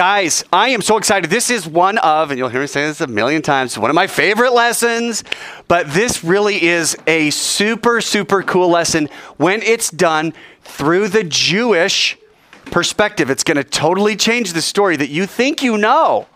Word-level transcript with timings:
Guys, 0.00 0.44
I 0.50 0.70
am 0.70 0.80
so 0.80 0.96
excited. 0.96 1.28
This 1.28 1.50
is 1.50 1.68
one 1.68 1.98
of, 1.98 2.30
and 2.30 2.38
you'll 2.38 2.48
hear 2.48 2.62
me 2.62 2.66
say 2.66 2.86
this 2.86 3.02
a 3.02 3.06
million 3.06 3.42
times, 3.42 3.76
one 3.76 3.90
of 3.90 3.94
my 3.94 4.06
favorite 4.06 4.54
lessons, 4.54 5.22
but 5.68 5.92
this 5.92 6.24
really 6.24 6.62
is 6.62 6.96
a 7.06 7.28
super, 7.28 8.00
super 8.00 8.42
cool 8.42 8.70
lesson 8.70 9.10
when 9.36 9.60
it's 9.60 9.90
done 9.90 10.32
through 10.62 11.08
the 11.08 11.22
Jewish 11.22 12.16
perspective. 12.64 13.28
It's 13.28 13.44
going 13.44 13.58
to 13.58 13.62
totally 13.62 14.16
change 14.16 14.54
the 14.54 14.62
story 14.62 14.96
that 14.96 15.10
you 15.10 15.26
think 15.26 15.62
you 15.62 15.76
know. 15.76 16.26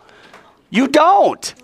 You 0.69 0.87
don't. 0.87 1.55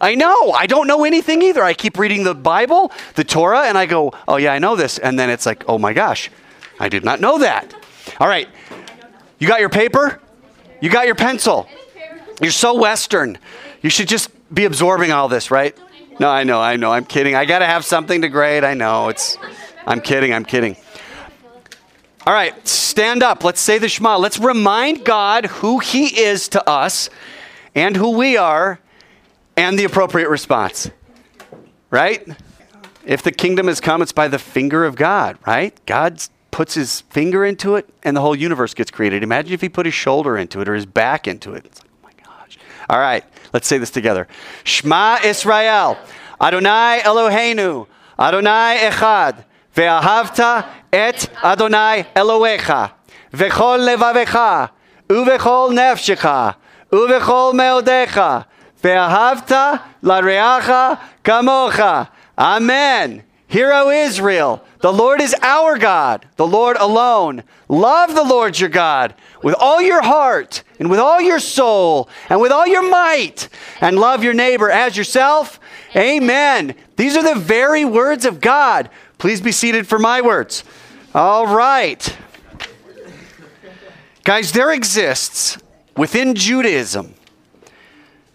I 0.00 0.14
know. 0.14 0.52
I 0.52 0.64
don't 0.64 0.86
know 0.86 1.04
anything 1.04 1.42
either. 1.42 1.62
I 1.62 1.74
keep 1.74 1.98
reading 1.98 2.24
the 2.24 2.34
Bible, 2.34 2.92
the 3.16 3.24
Torah, 3.24 3.64
and 3.64 3.76
I 3.76 3.84
go, 3.84 4.14
oh, 4.26 4.38
yeah, 4.38 4.54
I 4.54 4.58
know 4.58 4.74
this. 4.74 4.96
And 4.96 5.18
then 5.18 5.28
it's 5.28 5.44
like, 5.44 5.64
oh 5.68 5.78
my 5.78 5.92
gosh, 5.92 6.30
I 6.78 6.88
did 6.88 7.04
not 7.04 7.20
know 7.20 7.36
that. 7.40 7.74
All 8.18 8.26
right. 8.26 8.48
You 9.38 9.46
got 9.46 9.60
your 9.60 9.68
paper? 9.68 10.18
You 10.80 10.90
got 10.90 11.06
your 11.06 11.14
pencil? 11.14 11.68
You're 12.40 12.50
so 12.50 12.74
Western. 12.74 13.38
You 13.82 13.90
should 13.90 14.08
just 14.08 14.30
be 14.52 14.64
absorbing 14.64 15.12
all 15.12 15.28
this, 15.28 15.50
right? 15.50 15.76
No, 16.18 16.28
I 16.30 16.44
know, 16.44 16.60
I 16.60 16.76
know. 16.76 16.92
I'm 16.92 17.04
kidding. 17.04 17.34
I 17.34 17.44
got 17.44 17.60
to 17.60 17.66
have 17.66 17.84
something 17.84 18.22
to 18.22 18.28
grade. 18.28 18.64
I 18.64 18.74
know. 18.74 19.08
It's 19.08 19.38
I'm 19.86 20.00
kidding. 20.00 20.32
I'm 20.32 20.44
kidding. 20.44 20.76
All 22.26 22.34
right, 22.34 22.68
stand 22.68 23.22
up. 23.22 23.42
Let's 23.44 23.60
say 23.60 23.78
the 23.78 23.88
Shema. 23.88 24.18
Let's 24.18 24.38
remind 24.38 25.04
God 25.04 25.46
who 25.46 25.78
he 25.78 26.20
is 26.20 26.48
to 26.48 26.68
us 26.68 27.08
and 27.74 27.96
who 27.96 28.10
we 28.10 28.36
are 28.36 28.78
and 29.56 29.78
the 29.78 29.84
appropriate 29.84 30.28
response. 30.28 30.90
Right? 31.90 32.28
If 33.04 33.22
the 33.22 33.32
kingdom 33.32 33.66
has 33.68 33.80
come, 33.80 34.02
it's 34.02 34.12
by 34.12 34.28
the 34.28 34.38
finger 34.38 34.84
of 34.84 34.96
God, 34.96 35.38
right? 35.46 35.74
God 35.86 36.22
puts 36.60 36.74
his 36.74 37.00
finger 37.08 37.42
into 37.42 37.76
it 37.76 37.88
and 38.02 38.14
the 38.14 38.20
whole 38.20 38.36
universe 38.36 38.74
gets 38.74 38.90
created. 38.90 39.22
Imagine 39.22 39.54
if 39.54 39.62
he 39.62 39.68
put 39.70 39.86
his 39.86 39.94
shoulder 39.94 40.36
into 40.36 40.60
it 40.60 40.68
or 40.68 40.74
his 40.74 40.84
back 40.84 41.26
into 41.26 41.54
it. 41.54 41.64
It's 41.64 41.80
like, 41.80 41.90
oh 41.90 42.02
my 42.02 42.10
gosh. 42.22 42.58
All 42.90 42.98
right, 42.98 43.24
let's 43.54 43.66
say 43.66 43.78
this 43.78 43.90
together. 43.90 44.28
Shema 44.62 45.20
Israel, 45.24 45.96
Adonai 46.38 47.00
Eloheinu, 47.02 47.86
Adonai 48.18 48.76
Echad, 48.90 49.46
Ve'ahavta 49.74 50.68
et 50.92 51.30
Adonai 51.42 52.06
Elohecha, 52.14 52.92
V'chol 53.32 53.80
levavecha, 53.88 54.68
Uvechol 55.08 55.72
nefshecha, 55.72 56.56
Uvechol 56.92 57.54
meodecha, 57.54 58.44
Ve'ahavta 58.82 59.82
lareacha 60.02 61.00
kamocha. 61.24 62.10
Amen. 62.36 63.22
Hear, 63.50 63.72
O 63.72 63.90
Israel, 63.90 64.64
the 64.78 64.92
Lord 64.92 65.20
is 65.20 65.34
our 65.42 65.76
God, 65.76 66.24
the 66.36 66.46
Lord 66.46 66.76
alone. 66.76 67.42
Love 67.68 68.14
the 68.14 68.22
Lord 68.22 68.60
your 68.60 68.68
God 68.68 69.12
with 69.42 69.56
all 69.58 69.82
your 69.82 70.02
heart 70.02 70.62
and 70.78 70.88
with 70.88 71.00
all 71.00 71.20
your 71.20 71.40
soul 71.40 72.08
and 72.28 72.40
with 72.40 72.52
all 72.52 72.68
your 72.68 72.88
might, 72.88 73.48
and 73.80 73.98
love 73.98 74.22
your 74.22 74.34
neighbor 74.34 74.70
as 74.70 74.96
yourself. 74.96 75.58
Amen. 75.96 76.76
These 76.94 77.16
are 77.16 77.24
the 77.24 77.40
very 77.40 77.84
words 77.84 78.24
of 78.24 78.40
God. 78.40 78.88
Please 79.18 79.40
be 79.40 79.50
seated 79.50 79.84
for 79.84 79.98
my 79.98 80.20
words. 80.20 80.62
All 81.12 81.48
right. 81.48 82.16
Guys, 84.22 84.52
there 84.52 84.70
exists 84.72 85.58
within 85.96 86.36
Judaism 86.36 87.14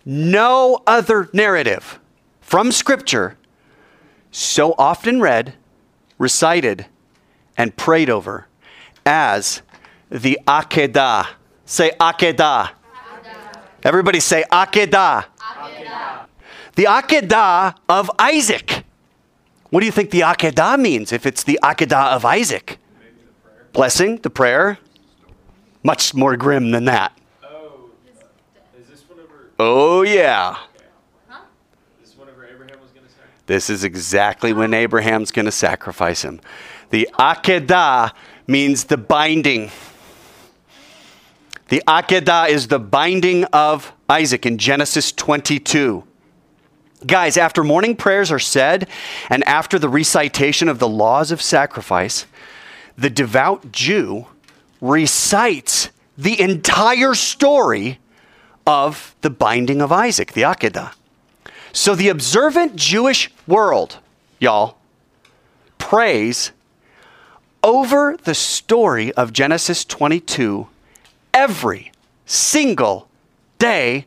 no 0.04 0.84
other 0.86 1.30
narrative 1.32 2.00
from 2.42 2.74
Scripture 2.74 3.38
so 4.36 4.76
often 4.78 5.22
read, 5.22 5.54
recited, 6.18 6.86
and 7.58 7.76
prayed 7.78 8.10
over 8.10 8.48
as 9.06 9.62
the 10.10 10.38
Akedah. 10.46 11.28
Say 11.66 11.92
Akedah. 12.00 12.72
Everybody 13.84 14.20
say 14.20 14.44
Akedah. 14.52 15.26
The 16.76 16.84
Akedah 16.84 17.76
of 17.88 18.12
Isaac. 18.20 18.84
What 19.70 19.80
do 19.80 19.86
you 19.86 19.92
think 19.92 20.12
the 20.12 20.22
Akedah 20.22 20.78
means 20.80 21.14
if 21.14 21.26
it's 21.26 21.44
the 21.44 21.58
Akedah 21.64 22.12
of 22.14 22.26
Isaac? 22.26 22.78
Blessing, 23.72 24.18
the 24.18 24.30
prayer. 24.30 24.80
Much 25.84 26.14
more 26.14 26.36
grim 26.36 26.72
than 26.72 26.86
that. 26.86 27.18
Oh, 27.44 27.90
is 28.78 28.88
this 28.88 29.04
whenever, 29.08 29.50
Oh, 29.60 30.02
yeah. 30.02 30.58
this 32.02 32.10
is 32.10 32.18
whenever 32.18 32.46
Abraham 32.46 32.80
was 32.82 32.92
going 32.92 33.06
to 33.06 33.12
sacrifice? 33.12 33.35
This 33.48 33.70
is 33.70 33.84
exactly 33.84 34.54
when 34.54 34.74
Abraham's 34.74 35.32
going 35.32 35.46
to 35.46 35.52
sacrifice 35.52 36.24
him. 36.24 36.42
The 36.90 37.10
Akedah 37.20 38.12
means 38.48 38.86
the 38.86 38.98
binding. 38.98 39.70
The 41.68 41.84
Akedah 41.88 42.50
is 42.50 42.68
the 42.68 42.80
binding 42.80 43.44
of 43.46 43.92
Isaac 44.10 44.46
in 44.46 44.58
Genesis 44.58 45.12
22. 45.12 46.04
Guys, 47.06 47.38
after 47.38 47.64
morning 47.64 47.96
prayers 47.96 48.32
are 48.32 48.40
said 48.40 48.90
and 49.30 49.44
after 49.44 49.78
the 49.78 49.90
recitation 49.90 50.68
of 50.68 50.80
the 50.80 50.88
laws 50.88 51.32
of 51.32 51.42
sacrifice, 51.42 52.26
the 52.98 53.10
devout 53.10 53.72
Jew 53.72 54.28
recites 54.82 55.90
the 56.18 56.40
entire 56.40 57.14
story 57.14 58.00
of 58.66 59.16
the 59.22 59.30
binding 59.30 59.82
of 59.82 59.92
Isaac, 59.92 60.34
the 60.34 60.44
Akedah. 60.44 60.94
So 61.76 61.94
the 61.94 62.08
observant 62.08 62.78
Jewish 62.78 63.30
world, 63.46 63.98
y'all, 64.40 64.78
prays 65.78 66.54
over 67.62 68.16
the 68.24 68.34
story 68.34 69.12
of 69.12 69.34
Genesis 69.34 69.84
22 69.84 70.70
every 71.34 71.92
single 72.26 73.10
day 73.60 74.06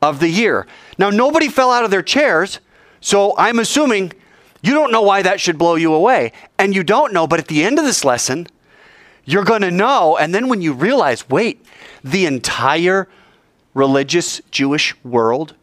of 0.00 0.18
the 0.20 0.30
year. 0.30 0.66
Now, 0.96 1.10
nobody 1.10 1.48
fell 1.48 1.70
out 1.70 1.84
of 1.84 1.90
their 1.90 2.02
chairs, 2.02 2.58
so 3.02 3.34
I'm 3.36 3.58
assuming 3.58 4.14
you 4.62 4.72
don't 4.72 4.90
know 4.90 5.02
why 5.02 5.20
that 5.20 5.40
should 5.40 5.58
blow 5.58 5.74
you 5.74 5.92
away. 5.92 6.32
And 6.58 6.74
you 6.74 6.82
don't 6.82 7.12
know, 7.12 7.26
but 7.26 7.38
at 7.38 7.48
the 7.48 7.62
end 7.62 7.78
of 7.78 7.84
this 7.84 8.02
lesson, 8.02 8.46
you're 9.26 9.44
going 9.44 9.60
to 9.60 9.70
know. 9.70 10.16
And 10.16 10.34
then 10.34 10.48
when 10.48 10.62
you 10.62 10.72
realize, 10.72 11.28
wait, 11.28 11.62
the 12.02 12.24
entire 12.24 13.08
religious 13.74 14.40
Jewish 14.50 14.94
world 15.04 15.54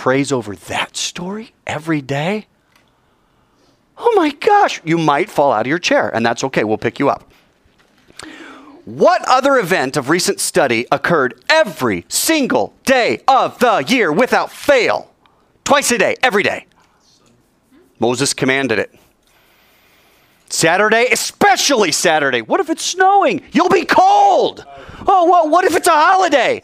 prays 0.00 0.32
over 0.32 0.56
that 0.56 0.96
story 0.96 1.52
every 1.66 2.00
day? 2.00 2.46
Oh 3.98 4.10
my 4.16 4.30
gosh, 4.30 4.80
you 4.82 4.96
might 4.96 5.28
fall 5.28 5.52
out 5.52 5.60
of 5.60 5.66
your 5.66 5.78
chair, 5.78 6.08
and 6.08 6.24
that's 6.24 6.42
okay. 6.44 6.64
We'll 6.64 6.78
pick 6.78 6.98
you 6.98 7.10
up. 7.10 7.30
What 8.86 9.22
other 9.28 9.58
event 9.58 9.98
of 9.98 10.08
recent 10.08 10.40
study 10.40 10.86
occurred 10.90 11.44
every 11.50 12.06
single 12.08 12.72
day 12.86 13.20
of 13.28 13.58
the 13.58 13.84
year 13.88 14.10
without 14.10 14.50
fail? 14.50 15.12
Twice 15.64 15.90
a 15.90 15.98
day, 15.98 16.16
every 16.22 16.44
day. 16.44 16.64
Moses 17.98 18.32
commanded 18.32 18.78
it. 18.78 18.98
Saturday, 20.48 21.08
especially 21.12 21.92
Saturday. 21.92 22.40
What 22.40 22.58
if 22.60 22.70
it's 22.70 22.82
snowing? 22.82 23.42
You'll 23.52 23.68
be 23.68 23.84
cold. 23.84 24.64
Oh, 25.06 25.30
well, 25.30 25.50
what 25.50 25.66
if 25.66 25.76
it's 25.76 25.88
a 25.88 25.92
holiday? 25.92 26.62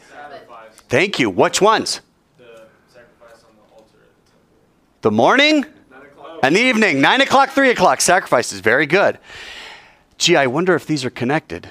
Thank 0.89 1.19
you. 1.19 1.29
Which 1.29 1.61
ones? 1.61 2.01
the 2.37 2.45
sacrifice 2.87 3.43
on 3.43 3.55
the 3.55 3.75
altar 3.75 3.97
at 3.97 4.15
the 4.15 4.31
temple. 4.31 4.96
The 5.07 5.11
morning 5.11 5.65
and 6.43 6.53
the 6.53 6.59
evening, 6.59 6.99
9 6.99 7.21
o'clock, 7.21 7.51
3 7.51 7.69
o'clock. 7.69 8.01
Sacrifice 8.01 8.51
is 8.51 8.59
very 8.59 8.85
good. 8.85 9.17
Gee, 10.17 10.35
I 10.35 10.47
wonder 10.47 10.75
if 10.75 10.85
these 10.85 11.05
are 11.05 11.09
connected. 11.09 11.69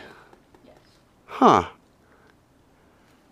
Huh. 1.27 1.67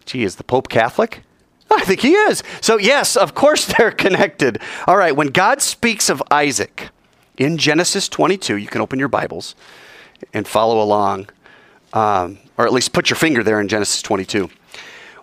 Gee, 0.05 0.23
is 0.23 0.37
the 0.37 0.45
Pope 0.45 0.69
Catholic? 0.69 1.23
I 1.71 1.81
think 1.85 2.01
he 2.01 2.13
is. 2.13 2.43
So, 2.61 2.77
yes, 2.77 3.17
of 3.17 3.35
course 3.35 3.65
they're 3.79 3.91
connected. 3.91 4.61
All 4.87 4.99
right, 4.99 5.17
when 5.17 5.29
God 5.29 5.63
speaks 5.63 6.11
of 6.11 6.23
Isaac 6.31 6.91
in 7.39 7.57
Genesis 7.57 8.07
22, 8.07 8.59
you 8.59 8.67
can 8.67 8.83
open 8.83 8.99
your 8.99 9.09
Bibles 9.09 9.55
and 10.35 10.47
follow 10.47 10.83
along, 10.83 11.31
um, 11.95 12.41
or 12.59 12.67
at 12.67 12.75
least 12.75 12.93
put 12.93 13.09
your 13.09 13.17
finger 13.17 13.43
there 13.43 13.59
in 13.59 13.69
Genesis 13.69 14.03
22. 14.03 14.51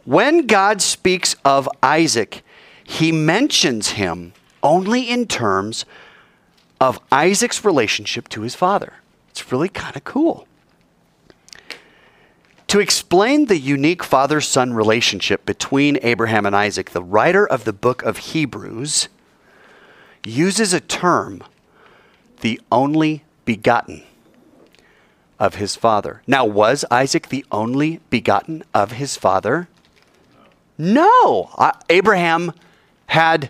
When 0.05 0.47
God 0.47 0.81
speaks 0.81 1.35
of 1.45 1.69
Isaac, 1.83 2.41
he 2.83 3.11
mentions 3.11 3.89
him 3.89 4.33
only 4.63 5.09
in 5.09 5.27
terms 5.27 5.85
of 6.79 6.99
Isaac's 7.11 7.63
relationship 7.63 8.27
to 8.29 8.41
his 8.41 8.55
father. 8.55 8.93
It's 9.29 9.51
really 9.51 9.69
kind 9.69 9.95
of 9.95 10.03
cool. 10.03 10.47
To 12.67 12.79
explain 12.79 13.45
the 13.45 13.57
unique 13.57 14.03
father 14.03 14.39
son 14.39 14.73
relationship 14.73 15.45
between 15.45 15.99
Abraham 16.01 16.45
and 16.45 16.55
Isaac, 16.55 16.91
the 16.91 17.03
writer 17.03 17.45
of 17.45 17.65
the 17.65 17.73
book 17.73 18.01
of 18.03 18.17
Hebrews 18.17 19.09
uses 20.25 20.73
a 20.73 20.79
term, 20.79 21.43
the 22.39 22.61
only 22.71 23.23
begotten 23.43 24.03
of 25.37 25.55
his 25.55 25.75
father. 25.75 26.21
Now, 26.27 26.45
was 26.45 26.85
Isaac 26.89 27.27
the 27.29 27.45
only 27.51 27.99
begotten 28.09 28.63
of 28.73 28.93
his 28.93 29.17
father? 29.17 29.67
No. 30.77 31.49
Abraham 31.89 32.53
had 33.07 33.49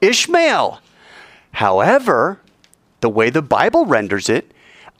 Ishmael. 0.00 0.80
However, 1.52 2.40
the 3.00 3.08
way 3.08 3.30
the 3.30 3.42
Bible 3.42 3.86
renders 3.86 4.28
it, 4.28 4.52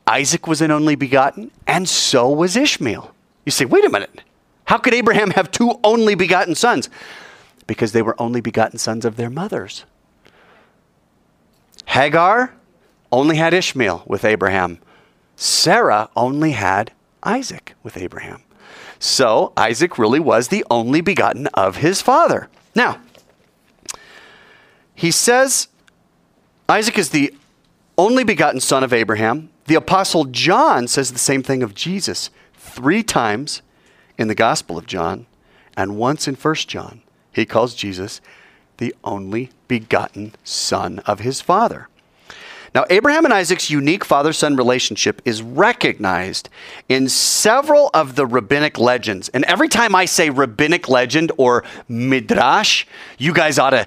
Isaac 0.06 0.46
was 0.46 0.60
an 0.60 0.70
only 0.70 0.94
begotten, 0.94 1.50
and 1.66 1.88
so 1.88 2.30
was 2.30 2.56
Ishmael. 2.56 3.12
You 3.44 3.52
say, 3.52 3.64
wait 3.64 3.84
a 3.84 3.90
minute. 3.90 4.22
How 4.66 4.78
could 4.78 4.94
Abraham 4.94 5.30
have 5.32 5.50
two 5.50 5.78
only 5.82 6.14
begotten 6.14 6.54
sons? 6.54 6.88
Because 7.66 7.92
they 7.92 8.02
were 8.02 8.20
only 8.20 8.40
begotten 8.40 8.78
sons 8.78 9.04
of 9.04 9.16
their 9.16 9.30
mothers. 9.30 9.84
Hagar 11.86 12.54
only 13.10 13.36
had 13.36 13.54
Ishmael 13.54 14.04
with 14.06 14.24
Abraham. 14.24 14.78
Sarah 15.36 16.08
only 16.16 16.52
had 16.52 16.92
Isaac 17.22 17.74
with 17.82 17.96
Abraham. 17.96 18.42
So 18.98 19.52
Isaac 19.56 19.98
really 19.98 20.20
was 20.20 20.48
the 20.48 20.64
only 20.70 21.00
begotten 21.00 21.46
of 21.48 21.76
his 21.76 22.00
father. 22.00 22.48
Now, 22.74 23.00
he 24.96 25.12
says 25.12 25.68
Isaac 26.68 26.98
is 26.98 27.10
the 27.10 27.32
only 27.96 28.24
begotten 28.24 28.60
son 28.60 28.82
of 28.82 28.92
Abraham. 28.92 29.50
The 29.66 29.76
apostle 29.76 30.24
John 30.24 30.88
says 30.88 31.12
the 31.12 31.18
same 31.18 31.42
thing 31.42 31.62
of 31.62 31.74
Jesus 31.74 32.30
three 32.54 33.02
times 33.02 33.62
in 34.18 34.28
the 34.28 34.34
Gospel 34.34 34.76
of 34.76 34.86
John 34.86 35.26
and 35.76 35.96
once 35.96 36.26
in 36.26 36.34
1 36.34 36.54
John. 36.54 37.02
He 37.30 37.44
calls 37.44 37.74
Jesus 37.74 38.20
the 38.78 38.94
only 39.04 39.50
begotten 39.68 40.34
son 40.42 41.00
of 41.00 41.20
his 41.20 41.40
father. 41.40 41.88
Now, 42.74 42.84
Abraham 42.90 43.24
and 43.24 43.32
Isaac's 43.32 43.70
unique 43.70 44.04
father 44.04 44.32
son 44.32 44.56
relationship 44.56 45.22
is 45.24 45.42
recognized 45.42 46.48
in 46.88 47.08
several 47.08 47.90
of 47.94 48.16
the 48.16 48.26
rabbinic 48.26 48.78
legends. 48.78 49.28
And 49.30 49.44
every 49.44 49.68
time 49.68 49.94
I 49.94 50.04
say 50.04 50.30
rabbinic 50.30 50.88
legend 50.88 51.32
or 51.38 51.64
midrash, 51.88 52.86
you 53.18 53.32
guys 53.32 53.58
ought 53.58 53.70
to 53.70 53.86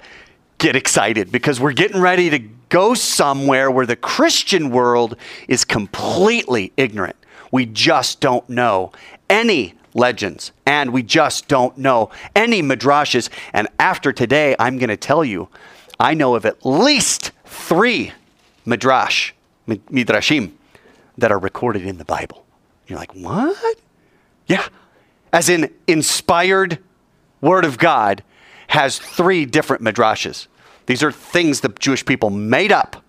get 0.60 0.76
excited 0.76 1.32
because 1.32 1.58
we're 1.58 1.72
getting 1.72 2.00
ready 2.00 2.30
to 2.30 2.38
go 2.68 2.94
somewhere 2.94 3.70
where 3.70 3.86
the 3.86 3.96
Christian 3.96 4.70
world 4.70 5.16
is 5.48 5.64
completely 5.64 6.72
ignorant. 6.76 7.16
We 7.50 7.66
just 7.66 8.20
don't 8.20 8.48
know 8.48 8.92
any 9.28 9.74
legends 9.94 10.52
and 10.66 10.92
we 10.92 11.02
just 11.02 11.48
don't 11.48 11.76
know 11.76 12.10
any 12.36 12.62
midrashes. 12.62 13.28
And 13.52 13.66
after 13.80 14.12
today, 14.12 14.54
I'm 14.58 14.78
going 14.78 14.90
to 14.90 14.96
tell 14.96 15.24
you, 15.24 15.48
I 15.98 16.14
know 16.14 16.36
of 16.36 16.46
at 16.46 16.64
least 16.64 17.32
three 17.44 18.12
midrash, 18.64 19.32
midrashim, 19.66 20.52
that 21.18 21.32
are 21.32 21.38
recorded 21.38 21.84
in 21.84 21.98
the 21.98 22.04
Bible. 22.04 22.46
You're 22.86 22.98
like, 22.98 23.14
what? 23.14 23.76
Yeah. 24.46 24.66
As 25.32 25.48
in, 25.48 25.72
inspired 25.86 26.78
word 27.40 27.64
of 27.64 27.78
God 27.78 28.22
has 28.70 29.00
three 29.00 29.44
different 29.44 29.82
midrashes. 29.82 30.46
These 30.86 31.02
are 31.02 31.10
things 31.10 31.60
the 31.60 31.70
Jewish 31.80 32.04
people 32.06 32.30
made 32.30 32.70
up 32.70 33.02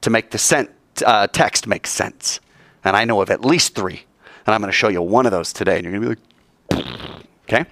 to 0.00 0.08
make 0.08 0.30
the 0.30 0.38
sent, 0.38 0.70
uh, 1.04 1.26
text 1.26 1.66
make 1.66 1.86
sense. 1.86 2.40
And 2.84 2.96
I 2.96 3.04
know 3.04 3.20
of 3.20 3.28
at 3.28 3.44
least 3.44 3.74
three. 3.74 4.04
And 4.46 4.54
I'm 4.54 4.62
going 4.62 4.72
to 4.72 4.76
show 4.76 4.88
you 4.88 5.02
one 5.02 5.26
of 5.26 5.32
those 5.32 5.52
today. 5.52 5.76
And 5.76 5.84
you're 5.84 6.00
going 6.00 6.16
to 6.16 6.22
be 6.70 6.82
like, 6.82 6.86
okay? 7.44 7.66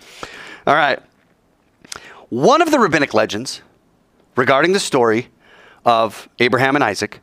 All 0.67 0.75
right. 0.75 1.01
One 2.29 2.61
of 2.61 2.71
the 2.71 2.79
rabbinic 2.79 3.15
legends 3.15 3.63
regarding 4.37 4.75
the 4.75 4.81
story 4.81 5.29
of 5.87 6.29
Abraham 6.39 6.75
and 6.75 6.85
Isaac, 6.85 7.21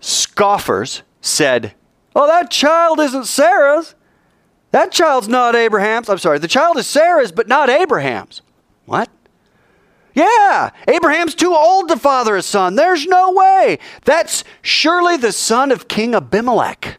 scoffers 0.00 1.02
said, 1.20 1.74
Oh, 2.16 2.26
that 2.26 2.50
child 2.50 2.98
isn't 2.98 3.26
Sarah's. 3.26 3.94
That 4.72 4.90
child's 4.90 5.28
not 5.28 5.54
Abraham's. 5.54 6.08
I'm 6.08 6.18
sorry, 6.18 6.40
the 6.40 6.48
child 6.48 6.78
is 6.78 6.88
Sarah's, 6.88 7.30
but 7.30 7.46
not 7.46 7.70
Abraham's. 7.70 8.42
What? 8.92 9.08
Yeah, 10.12 10.68
Abraham's 10.86 11.34
too 11.34 11.54
old 11.54 11.88
to 11.88 11.96
father 11.96 12.36
a 12.36 12.42
son. 12.42 12.74
There's 12.74 13.06
no 13.06 13.32
way. 13.32 13.78
That's 14.04 14.44
surely 14.60 15.16
the 15.16 15.32
son 15.32 15.72
of 15.72 15.88
King 15.88 16.14
Abimelech. 16.14 16.98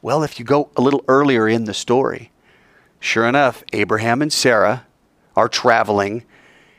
Well, 0.00 0.22
if 0.22 0.38
you 0.38 0.46
go 0.46 0.70
a 0.74 0.80
little 0.80 1.04
earlier 1.06 1.46
in 1.46 1.64
the 1.64 1.74
story, 1.74 2.32
sure 2.98 3.26
enough, 3.26 3.62
Abraham 3.74 4.22
and 4.22 4.32
Sarah 4.32 4.86
are 5.36 5.50
traveling 5.50 6.24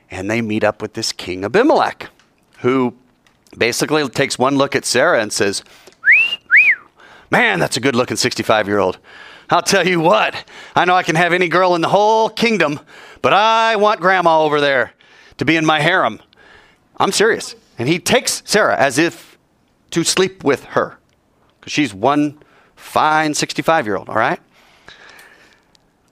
and 0.10 0.32
they 0.32 0.42
meet 0.42 0.64
up 0.64 0.82
with 0.82 0.94
this 0.94 1.12
King 1.12 1.44
Abimelech 1.44 2.10
who 2.62 2.96
basically 3.56 4.10
takes 4.10 4.40
one 4.40 4.56
look 4.56 4.76
at 4.76 4.84
Sarah 4.84 5.22
and 5.22 5.32
says, 5.32 5.64
Man, 7.30 7.60
that's 7.60 7.78
a 7.78 7.82
good 7.82 7.96
looking 7.96 8.18
65 8.18 8.68
year 8.68 8.80
old. 8.80 8.98
I'll 9.50 9.62
tell 9.62 9.88
you 9.88 10.00
what, 10.00 10.44
I 10.76 10.86
know 10.86 10.96
I 10.96 11.04
can 11.04 11.16
have 11.16 11.32
any 11.32 11.48
girl 11.48 11.76
in 11.76 11.82
the 11.82 11.88
whole 11.88 12.30
kingdom, 12.30 12.80
but 13.22 13.34
I 13.34 13.76
want 13.76 14.00
grandma 14.00 14.42
over 14.44 14.62
there 14.62 14.94
to 15.38 15.46
be 15.46 15.56
in 15.56 15.66
my 15.66 15.80
harem. 15.80 16.20
I'm 16.98 17.12
serious. 17.12 17.56
And 17.78 17.88
he 17.88 18.00
takes 18.00 18.42
Sarah 18.46 18.78
as 18.78 18.98
if 18.98 19.38
to 19.92 20.04
sleep 20.04 20.44
with 20.44 20.64
her 20.66 20.98
because 21.60 21.74
she's 21.74 21.94
one 21.94 22.40
fine 22.76 23.34
65 23.34 23.86
year 23.86 23.96
old, 23.98 24.10
all 24.10 24.16
right? 24.16 24.40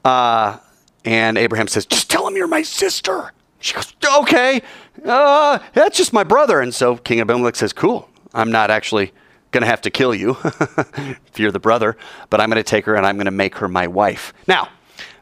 Uh, 0.03 0.57
and 1.03 1.37
Abraham 1.37 1.67
says, 1.67 1.85
Just 1.85 2.09
tell 2.09 2.27
him 2.27 2.35
you're 2.35 2.47
my 2.47 2.61
sister. 2.61 3.31
She 3.59 3.73
goes, 3.73 3.93
Okay, 4.19 4.61
uh, 5.03 5.59
that's 5.73 5.97
just 5.97 6.13
my 6.13 6.23
brother. 6.23 6.61
And 6.61 6.73
so 6.73 6.97
King 6.97 7.21
Abimelech 7.21 7.55
says, 7.55 7.73
Cool, 7.73 8.09
I'm 8.33 8.51
not 8.51 8.69
actually 8.69 9.11
going 9.51 9.61
to 9.61 9.67
have 9.67 9.81
to 9.81 9.89
kill 9.89 10.13
you 10.13 10.37
if 10.43 11.39
you're 11.39 11.51
the 11.51 11.59
brother, 11.59 11.97
but 12.29 12.41
I'm 12.41 12.49
going 12.49 12.61
to 12.61 12.69
take 12.69 12.85
her 12.85 12.95
and 12.95 13.05
I'm 13.05 13.15
going 13.15 13.25
to 13.25 13.31
make 13.31 13.55
her 13.55 13.67
my 13.67 13.87
wife. 13.87 14.33
Now, 14.47 14.69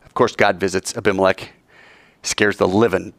of 0.06 0.14
course, 0.16 0.36
God 0.36 0.60
visits 0.60 0.98
Abimelech, 0.98 1.54
scares 2.24 2.58
the 2.58 2.68
living 2.68 3.14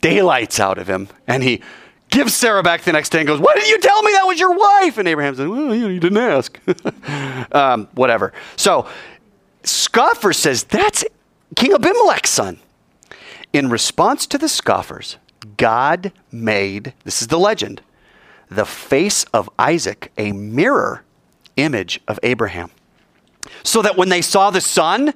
daylights 0.00 0.60
out 0.60 0.78
of 0.78 0.88
him, 0.88 1.08
and 1.26 1.42
he 1.42 1.62
gives 2.10 2.34
Sarah 2.34 2.62
back 2.62 2.82
the 2.82 2.92
next 2.92 3.10
day 3.10 3.18
and 3.18 3.26
goes, 3.26 3.40
Why 3.40 3.54
didn't 3.54 3.68
you 3.68 3.78
tell 3.78 4.02
me 4.02 4.12
that 4.12 4.26
was 4.26 4.38
your 4.38 4.54
wife? 4.54 4.98
And 4.98 5.08
Abraham 5.08 5.34
says, 5.34 5.48
Well, 5.48 5.74
you 5.74 6.00
didn't 6.00 6.18
ask. 6.18 6.58
um, 7.54 7.88
whatever. 7.94 8.32
So, 8.56 8.86
Scoffer 9.62 10.32
says, 10.32 10.64
That's 10.64 11.04
King 11.56 11.72
Abimelech's 11.72 12.30
son. 12.30 12.58
In 13.52 13.68
response 13.68 14.26
to 14.28 14.38
the 14.38 14.48
scoffers, 14.48 15.16
God 15.56 16.12
made, 16.30 16.94
this 17.04 17.20
is 17.20 17.28
the 17.28 17.38
legend, 17.38 17.82
the 18.48 18.64
face 18.64 19.24
of 19.32 19.50
Isaac 19.58 20.12
a 20.16 20.32
mirror 20.32 21.04
image 21.56 22.00
of 22.06 22.18
Abraham. 22.22 22.70
So 23.62 23.82
that 23.82 23.96
when 23.96 24.08
they 24.08 24.22
saw 24.22 24.50
the 24.50 24.60
son, 24.60 25.14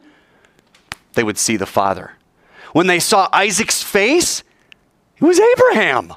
they 1.12 1.22
would 1.22 1.38
see 1.38 1.56
the 1.56 1.66
father. 1.66 2.12
When 2.74 2.88
they 2.88 2.98
saw 2.98 3.28
Isaac's 3.32 3.84
face, 3.84 4.42
it 5.16 5.22
was 5.22 5.38
Abraham. 5.38 6.12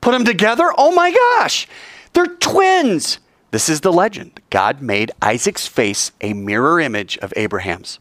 Put 0.00 0.12
them 0.12 0.24
together, 0.24 0.72
oh 0.78 0.94
my 0.94 1.10
gosh, 1.10 1.66
they're 2.12 2.26
twins. 2.26 3.18
This 3.50 3.68
is 3.68 3.80
the 3.80 3.92
legend. 3.92 4.40
God 4.48 4.80
made 4.80 5.10
Isaac's 5.20 5.66
face 5.66 6.12
a 6.20 6.34
mirror 6.34 6.78
image 6.78 7.18
of 7.18 7.34
Abraham's. 7.34 7.98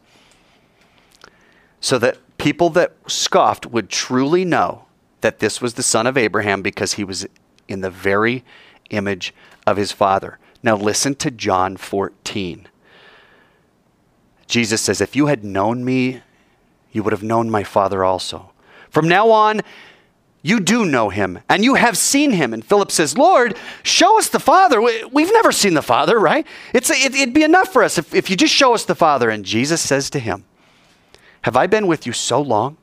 So 1.79 1.97
that 1.97 2.19
people 2.37 2.69
that 2.69 2.97
scoffed 3.07 3.65
would 3.65 3.89
truly 3.89 4.45
know 4.45 4.85
that 5.21 5.39
this 5.39 5.59
was 5.59 5.73
the 5.73 5.81
son 5.81 6.05
of 6.05 6.19
Abraham 6.19 6.61
because 6.61 6.93
he 6.93 7.03
was 7.03 7.25
in 7.67 7.81
the 7.81 7.89
very 7.89 8.45
image 8.91 9.33
of 9.65 9.77
his 9.77 9.91
father. 9.91 10.37
Now 10.61 10.75
listen 10.75 11.15
to 11.15 11.31
John 11.31 11.77
14. 11.77 12.67
Jesus 14.45 14.83
says, 14.83 15.01
If 15.01 15.15
you 15.15 15.25
had 15.25 15.43
known 15.43 15.83
me, 15.83 16.21
you 16.95 17.03
would 17.03 17.13
have 17.13 17.23
known 17.23 17.49
my 17.49 17.63
father 17.63 18.03
also. 18.03 18.51
From 18.89 19.09
now 19.09 19.29
on, 19.29 19.61
you 20.41 20.61
do 20.61 20.85
know 20.85 21.09
him 21.09 21.39
and 21.49 21.63
you 21.63 21.73
have 21.75 21.97
seen 21.97 22.31
him. 22.31 22.53
And 22.53 22.63
Philip 22.63 22.89
says, 22.89 23.17
Lord, 23.17 23.57
show 23.83 24.17
us 24.17 24.29
the 24.29 24.39
Father. 24.39 24.81
We've 24.81 25.33
never 25.33 25.51
seen 25.51 25.73
the 25.73 25.81
Father, 25.81 26.17
right? 26.17 26.47
It's, 26.73 26.89
it, 26.89 27.13
would 27.13 27.33
be 27.33 27.43
enough 27.43 27.73
for 27.73 27.83
us 27.83 27.97
if, 27.97 28.13
if 28.15 28.29
you 28.29 28.37
just 28.37 28.53
show 28.53 28.73
us 28.73 28.85
the 28.85 28.95
Father. 28.95 29.29
And 29.29 29.43
Jesus 29.43 29.81
says 29.81 30.09
to 30.11 30.19
him, 30.19 30.45
Have 31.41 31.57
I 31.57 31.67
been 31.67 31.87
with 31.87 32.05
you 32.05 32.13
so 32.13 32.39
long 32.39 32.77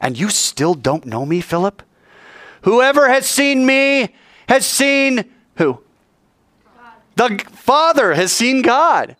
and 0.00 0.18
you 0.18 0.28
still 0.28 0.74
don't 0.74 1.06
know 1.06 1.24
me, 1.24 1.40
Philip? 1.40 1.82
Whoever 2.62 3.08
has 3.08 3.24
seen 3.24 3.64
me 3.64 4.14
has 4.48 4.66
seen 4.66 5.30
who? 5.56 5.80
God. 7.16 7.38
The 7.38 7.44
Father 7.52 8.14
has 8.14 8.32
seen 8.32 8.60
God. 8.60 9.16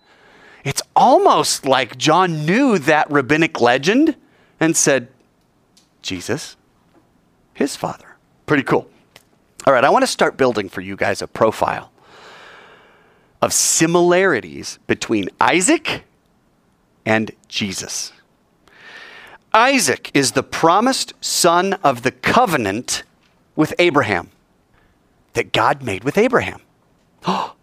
It's 0.64 0.82
almost 0.94 1.64
like 1.64 1.96
John 1.96 2.44
knew 2.44 2.78
that 2.78 3.10
rabbinic 3.10 3.60
legend 3.60 4.16
and 4.58 4.76
said, 4.76 5.08
Jesus, 6.02 6.56
his 7.54 7.76
father. 7.76 8.16
Pretty 8.46 8.62
cool. 8.62 8.88
All 9.66 9.72
right, 9.72 9.84
I 9.84 9.90
want 9.90 10.02
to 10.02 10.06
start 10.06 10.36
building 10.36 10.68
for 10.68 10.80
you 10.80 10.96
guys 10.96 11.22
a 11.22 11.26
profile 11.26 11.90
of 13.42 13.52
similarities 13.52 14.78
between 14.86 15.28
Isaac 15.40 16.04
and 17.06 17.30
Jesus. 17.48 18.12
Isaac 19.52 20.10
is 20.14 20.32
the 20.32 20.42
promised 20.42 21.14
son 21.20 21.74
of 21.82 22.02
the 22.02 22.10
covenant 22.10 23.02
with 23.56 23.74
Abraham 23.78 24.30
that 25.32 25.52
God 25.52 25.82
made 25.82 26.04
with 26.04 26.18
Abraham. 26.18 26.60
Oh. 27.26 27.54